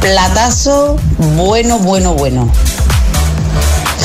Platazo 0.00 0.96
bueno, 1.18 1.78
bueno, 1.78 2.14
bueno. 2.14 2.50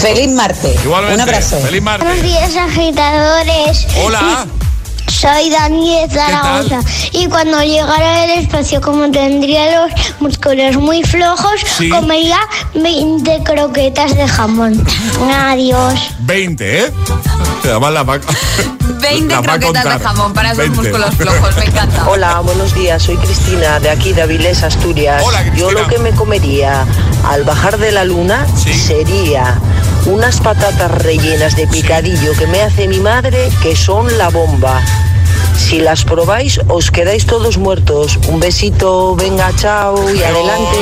Feliz 0.01 0.29
martes. 0.29 0.83
Igualmente. 0.83 1.15
Un 1.15 1.21
abrazo. 1.21 1.57
Feliz 1.59 1.81
martes. 1.81 2.07
Buenos 2.07 2.23
días, 2.23 2.55
agitadores. 2.55 3.87
Hola. 4.03 4.45
Soy 5.19 5.49
Dani 5.49 6.01
de 6.01 6.09
Zaragoza 6.13 6.79
y 7.11 7.27
cuando 7.27 7.59
llegara 7.63 8.23
al 8.23 8.29
espacio 8.31 8.79
como 8.81 9.09
tendría 9.09 9.81
los 9.81 9.91
músculos 10.19 10.75
muy 10.77 11.01
flojos, 11.03 11.59
Sí. 11.77 11.89
comería 11.89 12.37
20 12.75 13.41
croquetas 13.43 14.15
de 14.15 14.27
jamón. 14.27 14.85
Adiós. 15.33 15.93
20, 16.19 16.81
¿eh? 16.85 16.91
Además 17.63 17.93
la 17.93 18.03
va, 18.03 18.19
20 19.01 19.33
la 19.33 19.41
va 19.41 19.53
a 19.53 19.59
croquetas 19.59 19.99
de 19.99 20.05
jamón 20.05 20.33
para 20.33 20.49
esos 20.51 20.59
20. 20.69 20.81
músculos 20.81 21.15
flojos, 21.15 21.57
me 21.57 21.65
encanta. 21.65 22.07
Hola, 22.09 22.39
buenos 22.41 22.75
días. 22.75 23.01
Soy 23.01 23.17
Cristina 23.17 23.79
de 23.79 23.89
aquí 23.89 24.13
de 24.13 24.21
Avilés, 24.21 24.61
Asturias. 24.61 25.23
Hola, 25.25 25.39
Cristina. 25.41 25.59
Yo 25.59 25.71
lo 25.71 25.87
que 25.87 25.97
me 25.97 26.11
comería 26.11 26.85
al 27.27 27.43
bajar 27.43 27.79
de 27.79 27.91
la 27.91 28.05
luna 28.05 28.45
sería 28.85 29.59
unas 30.07 30.39
patatas 30.39 30.89
rellenas 31.03 31.55
de 31.55 31.67
picadillo 31.67 32.33
que 32.33 32.47
me 32.47 32.61
hace 32.61 32.87
mi 32.87 32.99
madre, 32.99 33.49
que 33.61 33.75
son 33.75 34.17
la 34.17 34.29
bomba. 34.29 34.81
Si 35.55 35.79
las 35.79 36.03
probáis, 36.05 36.59
os 36.67 36.91
quedáis 36.91 37.25
todos 37.25 37.57
muertos. 37.57 38.17
Un 38.27 38.39
besito, 38.39 39.15
venga, 39.15 39.51
chao 39.55 39.95
y 40.13 40.23
adelante. 40.23 40.77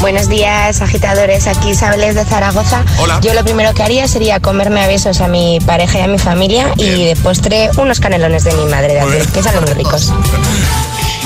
Buenos 0.00 0.28
días, 0.28 0.80
agitadores. 0.82 1.46
Aquí 1.46 1.70
Isabel 1.70 2.14
de 2.14 2.24
Zaragoza. 2.24 2.84
Hola. 2.98 3.20
Yo 3.22 3.34
lo 3.34 3.42
primero 3.44 3.72
que 3.74 3.82
haría 3.82 4.06
sería 4.08 4.40
comerme 4.40 4.82
a 4.82 4.86
besos 4.86 5.20
a 5.20 5.28
mi 5.28 5.58
pareja 5.64 5.98
y 5.98 6.02
a 6.02 6.06
mi 6.06 6.18
familia 6.18 6.72
y 6.76 7.06
de 7.06 7.16
postre 7.16 7.70
unos 7.78 8.00
canelones 8.00 8.44
de 8.44 8.52
mi 8.52 8.64
madre 8.66 8.94
de 8.94 9.26
que 9.26 9.42
salen 9.42 9.64
muy 9.64 9.72
ricos. 9.72 10.12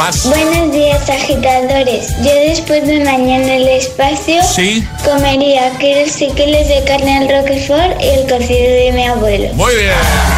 Buenos 0.01 0.72
días, 0.72 1.11
agitadores. 1.11 2.09
Yo 2.22 2.32
después 2.48 2.86
de 2.86 3.03
un 3.03 3.07
año 3.07 3.34
en 3.34 3.46
el 3.51 3.68
espacio 3.68 4.42
Sí. 4.42 4.82
comería 5.05 5.72
y 5.78 6.32
kilos 6.32 6.68
de 6.68 6.82
carne 6.86 7.18
al 7.18 7.28
roquefort 7.28 8.01
y 8.01 8.09
el 8.09 8.22
cocido 8.22 8.70
de 8.72 8.92
mi 8.94 9.05
abuelo. 9.07 9.53
Muy 9.57 9.74
bien. 9.74 9.92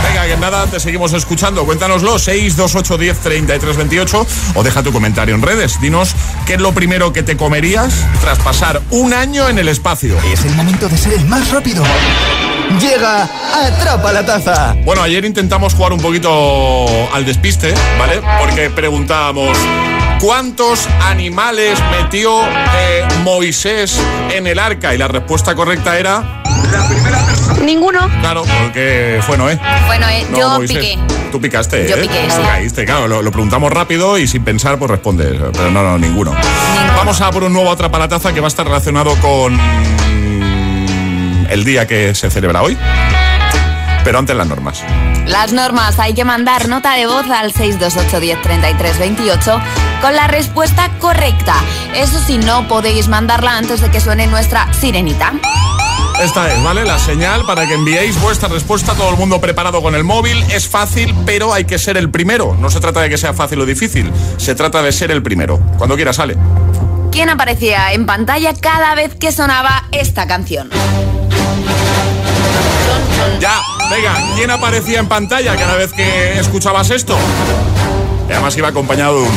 Venga, 0.09 0.27
que 0.27 0.37
nada, 0.39 0.67
te 0.67 0.81
seguimos 0.81 1.13
escuchando. 1.13 1.65
Cuéntanoslo, 1.65 2.19
628 2.19 2.99
10 2.99 3.19
33 3.21 3.77
28 3.77 4.27
o 4.57 4.63
deja 4.65 4.83
tu 4.83 4.93
comentario 4.93 5.37
en 5.37 5.43
redes. 5.43 5.81
Dinos 5.81 6.17
qué 6.45 6.55
es 6.55 6.61
lo 6.61 6.73
primero 6.73 7.13
que 7.13 7.23
te 7.23 7.37
comerías 7.37 7.95
tras 8.21 8.41
pasar 8.41 8.83
un 8.91 9.15
año 9.15 9.49
en 9.49 9.61
el 9.61 9.69
espacio. 9.69 10.19
Es 10.33 10.45
el 10.45 10.57
momento 10.57 10.89
de 10.89 10.99
ser 10.99 11.13
el 11.13 11.25
más 11.27 11.53
rápido. 11.53 11.85
Llega 12.81 13.29
Atrapa 13.55 14.13
la 14.13 14.25
Taza. 14.25 14.75
Bueno, 14.85 15.03
ayer 15.03 15.25
intentamos 15.25 15.75
jugar 15.75 15.93
un 15.93 16.01
poquito 16.01 16.87
al 17.13 17.25
despiste, 17.25 17.75
¿vale? 17.99 18.21
Porque 18.41 18.71
preguntábamos, 18.71 19.57
¿cuántos 20.21 20.89
animales 21.03 21.79
metió 21.91 22.43
eh, 22.45 23.07
Moisés 23.23 24.01
en 24.33 24.47
el 24.47 24.59
arca? 24.59 24.95
Y 24.95 24.99
la 24.99 25.09
respuesta 25.09 25.55
correcta 25.55 25.99
era... 25.99 26.43
Ninguno. 27.63 28.09
Claro, 28.21 28.43
porque 28.63 29.21
fue 29.27 29.37
Noé. 29.39 29.59
Bueno, 29.87 30.09
eh, 30.09 30.27
No, 30.31 30.39
yo 30.39 30.49
Moisés. 30.51 30.77
piqué. 30.79 30.99
Tú 31.31 31.41
picaste, 31.41 31.89
Yo 31.89 31.97
¿eh? 31.97 32.01
piqué, 32.03 32.25
Tú 32.29 32.37
sí. 32.37 32.43
Caíste, 32.43 32.85
claro, 32.85 33.07
lo, 33.09 33.23
lo 33.23 33.31
preguntamos 33.31 33.73
rápido 33.73 34.19
y 34.19 34.27
sin 34.27 34.45
pensar, 34.45 34.79
pues 34.79 34.91
respondes. 34.91 35.29
Pero 35.53 35.71
no, 35.71 35.83
no, 35.83 35.99
ninguno. 35.99 36.35
Vamos 36.97 37.21
a 37.21 37.31
por 37.31 37.45
un 37.45 37.53
nuevo 37.53 37.71
Atrapalataza 37.71 38.33
que 38.35 38.41
va 38.41 38.47
a 38.47 38.49
estar 38.49 38.67
relacionado 38.67 39.15
con 39.17 39.59
el 41.53 41.65
día 41.65 41.87
que 41.87 42.15
se 42.15 42.31
celebra 42.31 42.63
hoy. 42.63 42.79
Pero 44.05 44.19
antes 44.19 44.35
las 44.35 44.47
normas. 44.47 44.83
Las 45.27 45.53
normas, 45.53 45.99
hay 45.99 46.15
que 46.15 46.25
mandar 46.25 46.69
nota 46.69 46.95
de 46.95 47.07
voz 47.07 47.27
al 47.31 47.53
628 47.53 48.21
10 48.21 48.43
33 48.43 48.99
28 48.99 49.61
con 50.01 50.17
la 50.17 50.27
respuesta 50.27 50.91
correcta. 50.99 51.55
Eso 51.95 52.19
sí, 52.27 52.39
no 52.39 52.67
podéis 52.67 53.09
mandarla 53.09 53.57
antes 53.57 53.81
de 53.81 53.91
que 53.91 54.01
suene 54.01 54.27
nuestra 54.27 54.73
sirenita. 54.73 55.35
Esta 56.21 56.53
es, 56.53 56.63
¿vale? 56.63 56.85
La 56.85 56.99
señal 56.99 57.45
para 57.47 57.67
que 57.67 57.75
enviéis 57.75 58.21
vuestra 58.21 58.49
respuesta. 58.49 58.95
Todo 58.95 59.11
el 59.11 59.17
mundo 59.17 59.41
preparado 59.41 59.83
con 59.83 59.95
el 59.95 60.05
móvil. 60.05 60.43
Es 60.51 60.69
fácil, 60.69 61.15
pero 61.27 61.53
hay 61.53 61.65
que 61.65 61.79
ser 61.79 61.97
el 61.97 62.11
primero. 62.11 62.57
No 62.59 62.71
se 62.71 62.81
trata 62.81 63.01
de 63.01 63.09
que 63.09 63.19
sea 63.19 63.35
fácil 63.35 63.61
o 63.61 63.67
difícil. 63.67 64.11
Se 64.39 64.55
trata 64.55 64.83
de 64.83 64.91
ser 64.91 65.11
el 65.11 65.23
primero. 65.23 65.59
Cuando 65.79 65.97
quiera 65.97 66.13
sale. 66.13 66.37
¿Quién 67.11 67.29
aparecía 67.29 67.93
en 67.93 68.07
pantalla 68.07 68.55
cada 68.55 68.95
vez 68.95 69.15
que 69.15 69.33
sonaba 69.33 69.85
esta 69.93 70.27
canción? 70.27 70.71
Ya, 73.41 73.61
venga, 73.91 74.15
¿quién 74.37 74.51
aparecía 74.51 75.01
en 75.01 75.09
pantalla 75.09 75.57
cada 75.57 75.77
vez 75.77 75.93
que 75.93 76.39
escuchabas 76.39 76.91
esto? 76.91 77.17
Y 78.29 78.33
además 78.33 78.57
iba 78.57 78.69
acompañado 78.69 79.17
de 79.17 79.23
un... 79.23 79.33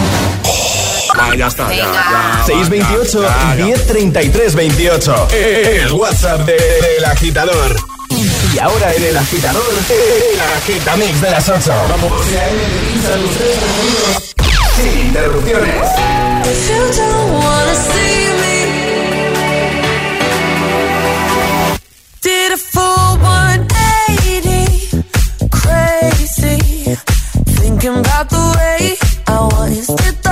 Ah, 1.17 1.33
ya 1.35 1.47
está, 1.47 1.69
ya, 1.73 1.85
ya. 1.85 2.43
628 2.45 3.21
ya, 3.23 3.55
ya. 3.57 3.65
1033 3.65 4.55
28. 4.55 5.27
El 5.31 5.91
WhatsApp 5.93 6.41
de- 6.41 6.53
del 6.53 7.05
agitador. 7.05 7.75
Y 8.53 8.59
ahora 8.59 8.93
en 8.93 9.03
el 9.03 9.17
agitador, 9.17 9.63
el 9.89 10.39
agitamix 10.57 11.21
de 11.21 11.31
las 11.31 11.47
8. 11.49 11.73
Vamos. 11.89 12.11
Sin 14.75 14.99
interrupciones. 15.07 15.75
Full 22.57 23.17
180, 23.19 25.03
crazy, 25.51 26.95
thinking 27.59 27.97
about 27.99 28.29
the 28.29 28.43
way 28.57 28.95
I 29.27 29.39
was. 29.53 29.87
Did 29.87 30.15
the 30.23 30.24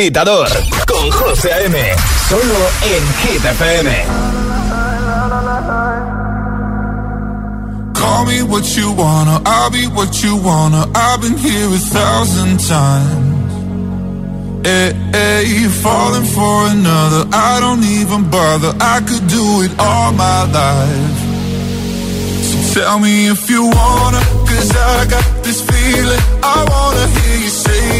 agitador 0.00 0.48
con 0.86 1.10
José 1.10 1.52
A.M. 1.52 1.76
Solo 2.28 2.58
en 2.82 3.02
Hit 3.20 3.44
FM. 3.44 3.90
Call 7.92 8.24
me 8.26 8.42
what 8.42 8.64
you 8.76 8.92
wanna, 8.92 9.42
I'll 9.44 9.70
be 9.70 9.86
what 9.88 10.22
you 10.22 10.36
wanna. 10.36 10.86
I've 10.94 11.20
been 11.20 11.36
here 11.36 11.66
a 11.66 11.78
thousand 11.78 12.60
times. 12.60 13.52
Eh, 14.64 14.70
eh, 14.70 14.92
hey, 15.12 15.44
hey, 15.44 15.68
falling 15.68 16.24
for 16.24 16.68
another. 16.68 17.28
I 17.32 17.60
don't 17.60 17.84
even 17.84 18.30
bother. 18.30 18.72
I 18.80 19.00
could 19.00 19.26
do 19.28 19.62
it 19.64 19.72
all 19.78 20.12
my 20.12 20.44
life. 20.50 21.18
So 22.48 22.80
Tell 22.80 22.98
me 23.00 23.28
if 23.28 23.50
you 23.50 23.64
wanna, 23.64 24.20
cause 24.48 24.70
I 24.74 25.06
got 25.10 25.44
this 25.44 25.60
feeling. 25.60 26.22
I 26.42 26.64
wanna 26.70 27.06
hear 27.06 27.38
you 27.44 27.50
say 27.50 27.99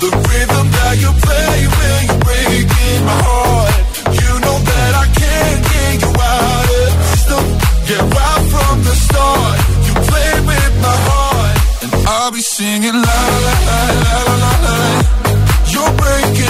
the 0.00 0.10
rhythm 0.28 0.66
that 0.76 0.94
you 1.02 1.10
play 1.26 1.56
when 1.76 1.98
you're 2.08 2.22
breaking 2.28 3.00
my 3.04 3.18
heart. 3.28 3.74
You 4.20 4.32
know 4.44 4.56
that 4.70 4.92
I 5.02 5.06
can't 5.20 5.60
get 5.72 5.94
you 6.04 6.12
out 6.34 6.68
of 6.80 6.90
system. 7.12 7.44
From 8.50 8.76
the 8.82 8.94
start, 9.06 9.58
you 9.86 9.94
play 10.10 10.32
with 10.50 10.72
my 10.86 10.96
heart, 11.08 11.56
and 11.84 11.92
I'll 12.08 12.32
be 12.32 12.40
singing 12.40 12.96
la 13.06 13.20
la 13.46 13.54
la 13.68 13.80
la 14.04 14.34
la 14.42 14.52
la. 14.66 14.78
You're 15.72 15.92
breaking 16.02 16.49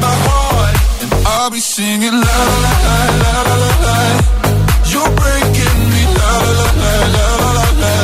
my 0.00 0.14
heart, 0.26 0.74
and 1.02 1.10
I'll 1.26 1.50
be 1.50 1.60
singing 1.60 2.16
la 2.26 2.38
la 2.50 2.72
la 2.86 2.96
la 3.22 3.32
la 3.48 3.56
la 3.62 3.72
la. 3.86 3.98
You're 4.92 5.10
breaking 5.20 5.78
me 5.92 6.02
la 6.18 6.32
la 6.58 6.68
la 6.82 6.92
la 7.14 7.26
la 7.42 7.50
la 7.58 7.68
la. 7.82 7.94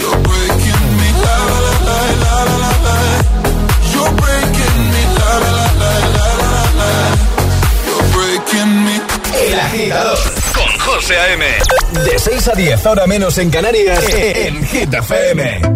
You're 0.00 0.20
breaking 0.28 0.84
me 0.98 1.08
la 1.24 1.36
la 1.50 1.58
la 1.88 1.98
la 2.22 2.36
la 2.50 2.56
la 2.62 2.72
la. 2.86 2.96
You're 3.92 4.12
breaking 4.22 4.78
me 4.94 5.02
la 5.18 5.30
la 5.44 5.54
la 5.54 5.68
la 5.80 5.92
la 6.14 6.28
la 6.54 6.64
la. 6.80 6.90
You're 7.86 8.06
breaking 8.14 8.72
me. 8.84 8.94
El 9.48 9.60
agitador 9.60 10.18
con 10.54 10.70
José 10.78 11.18
A.M. 11.18 11.44
De 12.04 12.18
6 12.18 12.48
a 12.48 12.54
10, 12.54 12.86
ahora 12.86 13.06
menos 13.06 13.38
en 13.38 13.50
Canarias, 13.50 14.02
en 14.08 14.64
Hit 14.66 14.92
FM. 14.92 15.73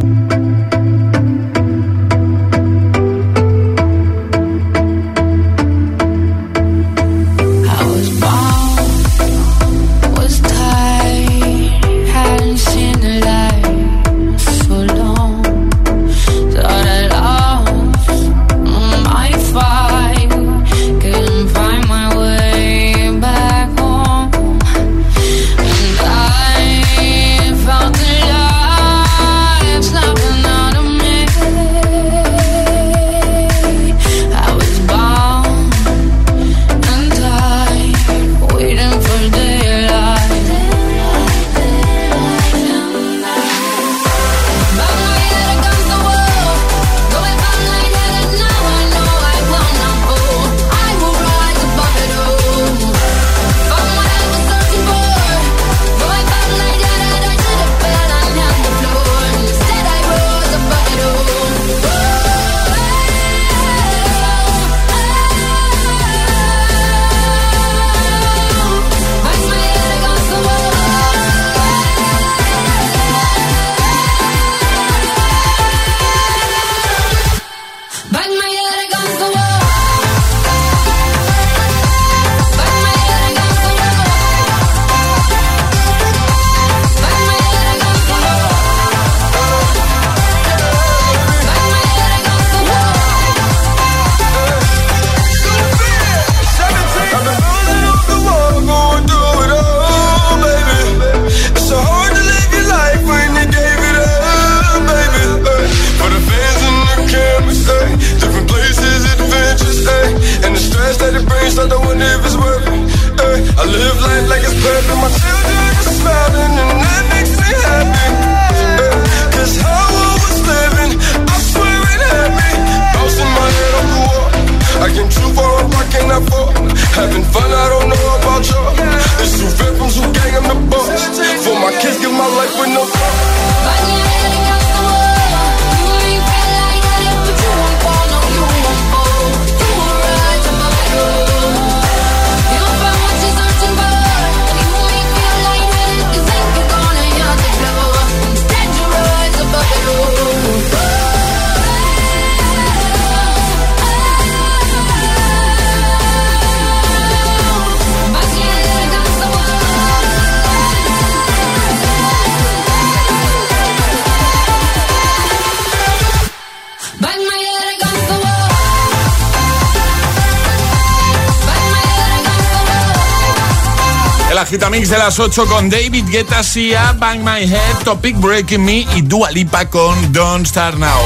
de 174.87 174.97
las 174.97 175.19
8 175.19 175.47
con 175.47 175.69
David 175.69 176.05
Guetta, 176.09 176.41
Sia, 176.45 176.93
Bang 176.93 177.19
My 177.19 177.43
Head, 177.43 177.83
Topic 177.85 178.17
Breaking 178.17 178.65
Me 178.65 178.87
y 178.95 179.03
Dua 179.03 179.29
Lipa 179.33 179.69
con 179.69 180.13
Don't 180.13 180.47
Start 180.47 180.79
Now. 180.79 181.01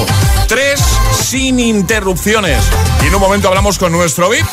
Tres 0.46 0.78
sin 1.22 1.58
interrupciones. 1.58 2.62
Y 3.02 3.06
en 3.06 3.14
un 3.14 3.20
momento 3.20 3.48
hablamos 3.48 3.78
con 3.78 3.90
nuestro 3.90 4.28
VIP. 4.28 4.44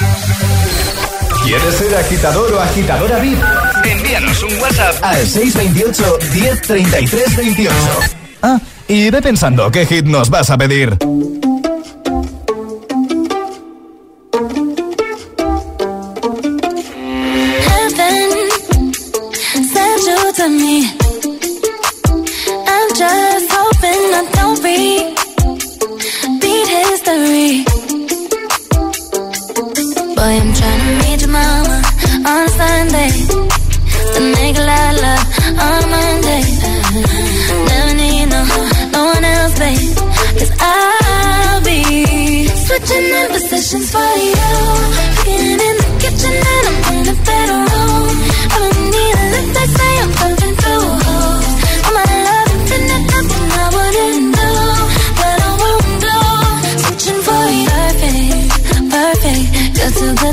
¿Quieres 1.44 1.76
ser 1.76 1.96
agitador 1.98 2.54
o 2.54 2.62
agitadora 2.62 3.20
VIP? 3.20 3.40
Envíanos 3.84 4.42
un 4.42 4.58
WhatsApp 4.58 5.04
al 5.04 5.28
628 5.28 6.18
103328. 6.32 7.76
Ah, 8.42 8.58
y 8.88 9.10
ve 9.10 9.22
pensando 9.22 9.70
qué 9.70 9.86
hit 9.86 10.06
nos 10.06 10.30
vas 10.30 10.50
a 10.50 10.58
pedir. 10.58 10.98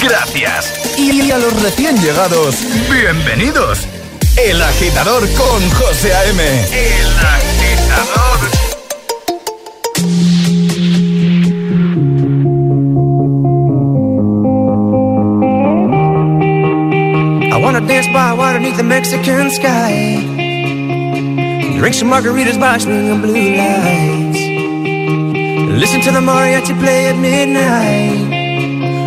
gracias. 0.00 0.98
Y 0.98 1.30
a 1.30 1.38
los 1.38 1.62
recién 1.62 2.00
llegados, 2.00 2.56
bienvenidos. 2.90 3.80
El 4.38 4.62
agitador 4.62 5.28
con 5.34 5.70
José 5.70 6.14
A.M. 6.14 6.42
El 6.72 7.18
agitador. 7.18 8.38
I 17.52 17.56
wanna 17.60 17.80
dance 17.86 18.08
by 18.08 18.32
water 18.32 18.60
beneath 18.60 18.78
the 18.78 18.82
Mexican 18.82 19.50
sky. 19.50 20.16
Drink 21.78 21.94
some 21.94 22.10
margaritas 22.10 22.58
by 22.58 22.78
swinging 22.78 23.20
blue 23.20 23.56
lights. 23.56 24.40
Listen 25.78 26.00
to 26.00 26.12
the 26.12 26.20
mariachi 26.20 26.78
play 26.80 27.08
at 27.08 27.16
midnight. 27.16 28.23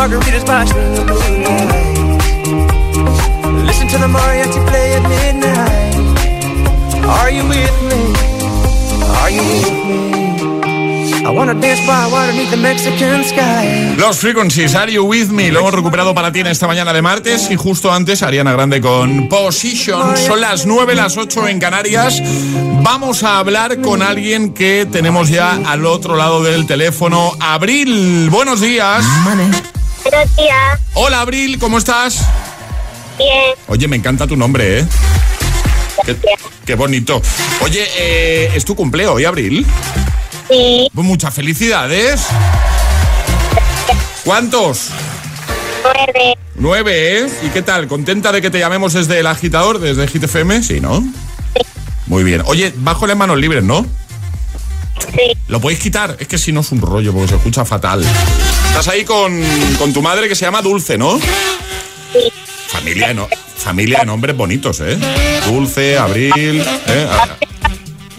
Margaritas 0.00 0.44
by 0.46 0.64
swinging 0.64 1.06
blue 1.06 1.20
lights. 1.44 2.00
Listen 3.68 3.86
to 3.88 3.98
the 3.98 4.08
mariachi 4.08 4.60
play 4.68 4.94
at 4.96 5.04
midnight. 5.12 5.94
Are 7.04 7.30
you 7.30 7.44
with 7.46 7.76
me? 7.90 8.02
Are 9.20 9.30
you 9.30 9.42
with 9.50 9.70
me? 9.88 10.00
I 11.22 11.30
wanna 11.30 11.54
dance 11.54 11.86
by 11.86 12.06
water 12.10 12.32
beneath 12.32 12.50
the 12.50 12.56
Mexican 12.56 13.22
sky. 13.24 13.94
Los 13.98 14.18
Frequencies, 14.18 14.74
Are 14.74 14.90
You 14.90 15.04
With 15.04 15.28
Me? 15.28 15.52
Lo 15.52 15.60
hemos 15.60 15.74
recuperado 15.74 16.14
para 16.14 16.32
ti 16.32 16.40
en 16.40 16.46
esta 16.46 16.66
mañana 16.66 16.94
de 16.94 17.02
martes 17.02 17.50
y 17.50 17.56
justo 17.56 17.92
antes 17.92 18.22
Ariana 18.22 18.52
Grande 18.52 18.80
con 18.80 19.28
Position. 19.28 20.16
Son 20.16 20.40
las 20.40 20.64
9, 20.64 20.94
las 20.94 21.18
8 21.18 21.48
en 21.48 21.60
Canarias. 21.60 22.22
Vamos 22.82 23.22
a 23.22 23.38
hablar 23.38 23.82
con 23.82 24.00
alguien 24.00 24.54
que 24.54 24.88
tenemos 24.90 25.28
ya 25.28 25.60
al 25.66 25.84
otro 25.84 26.16
lado 26.16 26.42
del 26.42 26.66
teléfono. 26.66 27.32
Abril, 27.38 28.30
buenos 28.30 28.62
días. 28.62 29.04
Buenos 30.02 30.36
días. 30.36 30.80
Hola 30.94 31.20
Abril, 31.20 31.58
¿cómo 31.58 31.78
estás? 31.78 32.20
Bien. 33.18 33.54
Oye, 33.68 33.86
me 33.88 33.96
encanta 33.96 34.26
tu 34.26 34.36
nombre, 34.36 34.80
¿eh? 34.80 34.86
Qué, 36.04 36.16
qué 36.64 36.74
bonito. 36.74 37.20
Oye, 37.60 37.86
eh, 37.98 38.50
¿es 38.54 38.64
tu 38.64 38.74
cumpleo 38.74 39.14
hoy, 39.14 39.24
Abril? 39.24 39.66
Sí. 40.48 40.88
Pues 40.94 41.06
muchas 41.06 41.34
felicidades. 41.34 42.22
¿Cuántos? 44.24 44.88
Nueve. 45.82 46.38
Nueve, 46.56 47.18
¿eh? 47.20 47.28
¿Y 47.42 47.48
qué 47.50 47.62
tal? 47.62 47.86
¿Contenta 47.88 48.32
de 48.32 48.42
que 48.42 48.50
te 48.50 48.58
llamemos 48.58 48.92
desde 48.94 49.18
el 49.20 49.26
agitador, 49.26 49.78
desde 49.78 50.06
Hit 50.08 50.24
FM? 50.24 50.62
Sí, 50.62 50.80
¿no? 50.80 51.02
Muy 52.06 52.24
bien. 52.24 52.42
Oye, 52.46 52.72
bajo 52.76 53.06
las 53.06 53.16
manos 53.16 53.38
libres, 53.38 53.62
¿no? 53.62 53.86
Sí. 55.14 55.36
¿Lo 55.48 55.60
podéis 55.60 55.80
quitar? 55.80 56.16
Es 56.20 56.28
que 56.28 56.38
si 56.38 56.52
no 56.52 56.60
es 56.60 56.72
un 56.72 56.80
rollo, 56.80 57.12
porque 57.12 57.28
se 57.28 57.36
escucha 57.36 57.64
fatal. 57.64 58.04
Estás 58.70 58.88
ahí 58.88 59.04
con, 59.04 59.40
con 59.78 59.92
tu 59.92 60.00
madre 60.02 60.28
que 60.28 60.34
se 60.34 60.44
llama 60.44 60.62
Dulce, 60.62 60.96
¿no? 60.96 61.18
Sí. 61.18 62.32
Familia 62.68 63.08
de, 63.08 63.14
no- 63.14 63.28
familia 63.56 63.98
de 64.00 64.06
nombres 64.06 64.36
bonitos, 64.36 64.80
¿eh? 64.80 64.98
Dulce, 65.46 65.98
Abril, 65.98 66.64
¿eh? 66.86 67.08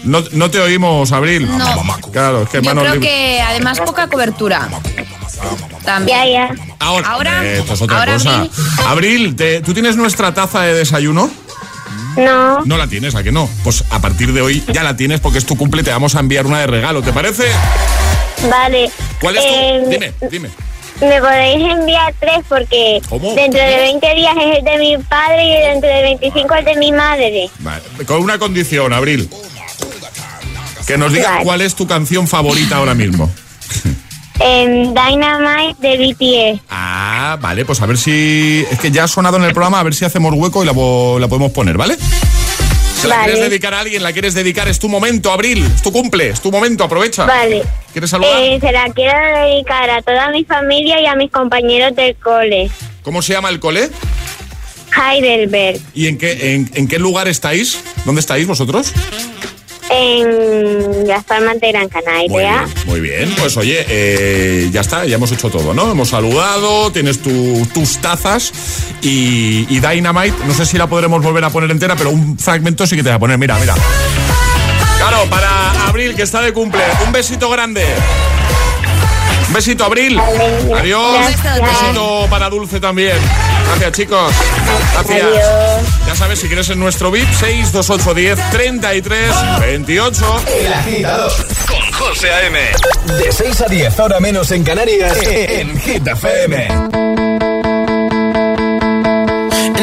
No, 0.04 0.22
no 0.32 0.50
te 0.50 0.60
oímos, 0.60 1.10
Abril. 1.12 1.48
No. 1.48 1.64
Claro, 2.12 2.42
es 2.42 2.48
que 2.48 2.60
Yo 2.62 2.70
creo 2.74 3.00
que 3.00 3.40
además 3.40 3.80
poca 3.80 4.08
cobertura. 4.08 4.68
También. 5.84 6.18
Ya, 6.18 6.30
ya. 6.48 6.54
Ahora, 6.78 7.08
Ahora- 7.08 7.44
eh, 7.44 7.58
esto 7.58 7.74
es 7.74 7.82
otra 7.82 7.98
ahora, 8.00 8.14
cosa. 8.14 8.34
Abril. 8.36 8.50
Abril, 8.86 9.36
te- 9.36 9.60
¿tú 9.62 9.72
tienes 9.72 9.96
nuestra 9.96 10.32
taza 10.34 10.62
de 10.62 10.74
desayuno? 10.74 11.30
No. 12.16 12.60
No 12.66 12.76
la 12.76 12.86
tienes, 12.86 13.14
¿a 13.14 13.22
que 13.22 13.32
no? 13.32 13.48
Pues 13.64 13.84
a 13.90 14.00
partir 14.00 14.32
de 14.32 14.42
hoy 14.42 14.62
ya 14.72 14.82
la 14.82 14.96
tienes 14.96 15.18
porque 15.20 15.38
es 15.38 15.46
tu 15.46 15.56
cumple, 15.56 15.82
te 15.82 15.90
vamos 15.90 16.14
a 16.14 16.20
enviar 16.20 16.46
una 16.46 16.60
de 16.60 16.66
regalo, 16.66 17.00
¿te 17.02 17.12
parece? 17.12 17.44
Vale. 18.48 18.90
¿Cuál 19.20 19.36
es 19.36 19.42
tu...? 19.42 19.52
Eh, 19.52 19.84
Dime, 19.88 20.12
dime. 20.30 20.48
Me 21.00 21.20
podéis 21.20 21.68
enviar 21.72 22.14
tres 22.20 22.38
porque 22.48 23.00
¿Cómo? 23.08 23.34
dentro 23.34 23.60
de 23.60 23.76
20 23.76 24.14
días 24.14 24.34
es 24.38 24.58
el 24.58 24.64
de 24.64 24.78
mi 24.78 24.96
padre 24.98 25.44
y 25.44 25.68
dentro 25.68 25.88
de 25.90 26.02
25 26.02 26.54
el 26.54 26.64
de 26.64 26.76
mi 26.76 26.92
madre. 26.92 27.50
Vale, 27.58 27.82
Con 28.06 28.22
una 28.22 28.38
condición, 28.38 28.92
Abril. 28.92 29.28
Que 30.86 30.96
nos 30.98 31.12
digas 31.12 31.32
Vale. 31.32 31.44
cuál 31.44 31.60
es 31.60 31.74
tu 31.74 31.86
canción 31.86 32.28
favorita 32.28 32.76
ahora 32.76 32.94
mismo. 32.94 33.30
Em, 34.38 34.92
Dynamite 34.94 35.76
de 35.80 35.96
BTS. 35.98 36.62
Ah, 36.68 37.36
vale, 37.40 37.64
pues 37.64 37.80
a 37.80 37.86
ver 37.86 37.96
si... 37.98 38.64
Es 38.70 38.78
que 38.80 38.90
ya 38.90 39.04
ha 39.04 39.08
sonado 39.08 39.36
en 39.36 39.44
el 39.44 39.52
programa, 39.52 39.78
a 39.80 39.82
ver 39.82 39.94
si 39.94 40.04
hacemos 40.04 40.32
hueco 40.34 40.62
y 40.62 40.66
la, 40.66 40.72
la 40.72 41.28
podemos 41.28 41.52
poner, 41.52 41.76
¿vale? 41.76 41.96
Si 43.02 43.08
la 43.08 43.16
Vale. 43.16 43.32
quieres 43.32 43.50
dedicar 43.50 43.74
a 43.74 43.80
alguien, 43.80 44.00
la 44.04 44.12
quieres 44.12 44.32
dedicar, 44.34 44.68
es 44.68 44.78
tu 44.78 44.88
momento, 44.88 45.32
Abril. 45.32 45.64
Es 45.74 45.82
tu 45.82 45.90
cumple, 45.90 46.28
es 46.30 46.40
tu 46.40 46.52
momento, 46.52 46.84
aprovecha. 46.84 47.24
Vale. 47.26 47.64
¿Quieres 47.92 48.08
saludar? 48.10 48.40
Eh, 48.40 48.58
se 48.60 48.70
la 48.70 48.88
quiero 48.90 49.18
dedicar 49.40 49.90
a 49.90 50.02
toda 50.02 50.30
mi 50.30 50.44
familia 50.44 51.00
y 51.00 51.06
a 51.06 51.16
mis 51.16 51.28
compañeros 51.32 51.96
del 51.96 52.14
cole. 52.14 52.70
¿Cómo 53.02 53.20
se 53.20 53.32
llama 53.32 53.48
el 53.48 53.58
cole? 53.58 53.90
Heidelberg. 54.96 55.80
¿Y 55.94 56.06
en 56.06 56.16
qué, 56.16 56.54
en, 56.54 56.70
en 56.74 56.86
qué 56.86 57.00
lugar 57.00 57.26
estáis? 57.26 57.80
¿Dónde 58.04 58.20
estáis 58.20 58.46
vosotros? 58.46 58.92
En 59.94 61.06
Las 61.06 61.22
Palmas 61.24 61.60
de 61.60 61.68
Gran 61.70 61.88
Canaria. 61.88 62.64
Muy 62.86 63.00
bien, 63.00 63.34
pues 63.38 63.56
oye, 63.58 63.84
eh, 63.88 64.70
ya 64.72 64.80
está, 64.80 65.04
ya 65.04 65.16
hemos 65.16 65.30
hecho 65.32 65.50
todo, 65.50 65.74
¿no? 65.74 65.90
Hemos 65.92 66.08
saludado, 66.08 66.90
tienes 66.92 67.20
tu- 67.20 67.66
tus 67.74 67.98
tazas 67.98 68.52
y, 69.02 69.66
y 69.68 69.80
Dynamite, 69.80 70.34
no 70.46 70.54
sé 70.54 70.64
si 70.64 70.78
la 70.78 70.86
podremos 70.86 71.22
volver 71.22 71.44
a 71.44 71.50
poner 71.50 71.70
entera, 71.70 71.94
pero 71.94 72.08
un 72.10 72.38
fragmento 72.38 72.86
sí 72.86 72.96
que 72.96 73.02
te 73.02 73.10
voy 73.10 73.16
a 73.16 73.18
poner, 73.18 73.36
mira, 73.38 73.58
mira. 73.58 73.74
Claro, 74.96 75.28
para 75.28 75.88
Abril, 75.88 76.14
que 76.14 76.22
está 76.22 76.40
de 76.40 76.52
cumple, 76.52 76.82
un 77.04 77.12
besito 77.12 77.50
grande. 77.50 77.84
Un 79.52 79.56
besito, 79.56 79.84
Abril. 79.84 80.18
Adiós. 80.18 81.14
Gracias. 81.18 81.58
Un 81.60 81.66
besito 81.66 82.26
para 82.30 82.48
Dulce 82.48 82.80
también. 82.80 83.18
Gracias, 83.68 83.92
chicos. 83.92 84.32
Gracias. 84.94 85.22
Adiós. 85.22 85.40
Ya 86.06 86.16
sabes, 86.16 86.38
si 86.40 86.46
quieres 86.46 86.70
en 86.70 86.80
nuestro 86.80 87.10
VIP, 87.10 87.28
62810 87.34 88.50
33 88.50 89.30
28. 89.60 90.42
El 90.58 90.72
agitador 90.72 91.32
con 91.68 91.92
José 91.92 92.32
A.M. 92.32 92.58
De 93.18 93.30
6 93.30 93.60
a 93.60 93.66
10, 93.66 94.00
ahora 94.00 94.20
menos 94.20 94.50
en 94.52 94.64
Canarias, 94.64 95.18
en 95.26 95.78
Hit 95.80 96.06
FM. 96.06 96.68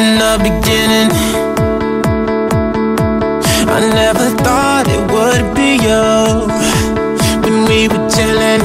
in 0.00 0.18
the 0.18 0.38
beginning. 0.42 1.10
I 3.68 3.80
never 3.94 4.30
thought 4.42 4.88
it 4.88 5.02
would 5.12 5.54
be 5.54 5.76
you 5.78 6.48
when 7.42 7.64
we 7.68 7.86
were 7.86 8.08
chilling, 8.10 8.62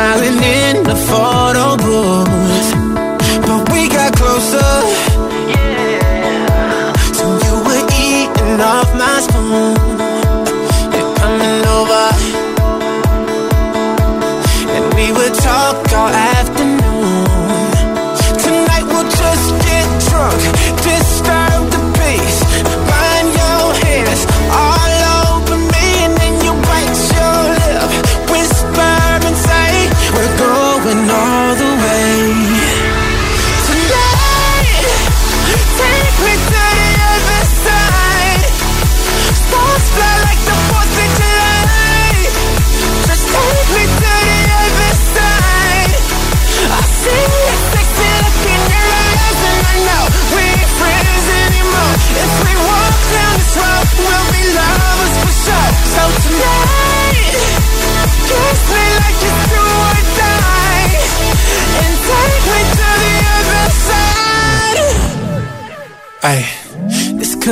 smiling 0.00 0.42
in 0.42 0.82
the 0.82 0.96
photo 1.10 1.76
booth. 1.76 2.70
But 3.46 3.70
we 3.70 3.88
got 3.88 4.14
closer. 4.16 4.72
Yeah. 5.52 6.92
So 7.18 7.26
you 7.46 7.54
were 7.66 7.84
eating 8.08 8.60
off 8.60 8.88
my 8.94 9.20
spoon. 9.20 9.89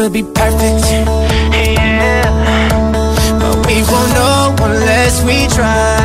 Could 0.09 0.13
be 0.15 0.23
perfect. 0.23 0.87
Yeah. 1.53 2.23
But 3.39 3.67
we 3.67 3.83
won't 3.83 4.13
know 4.15 4.57
unless 4.59 5.23
we 5.23 5.47
try. 5.55 5.98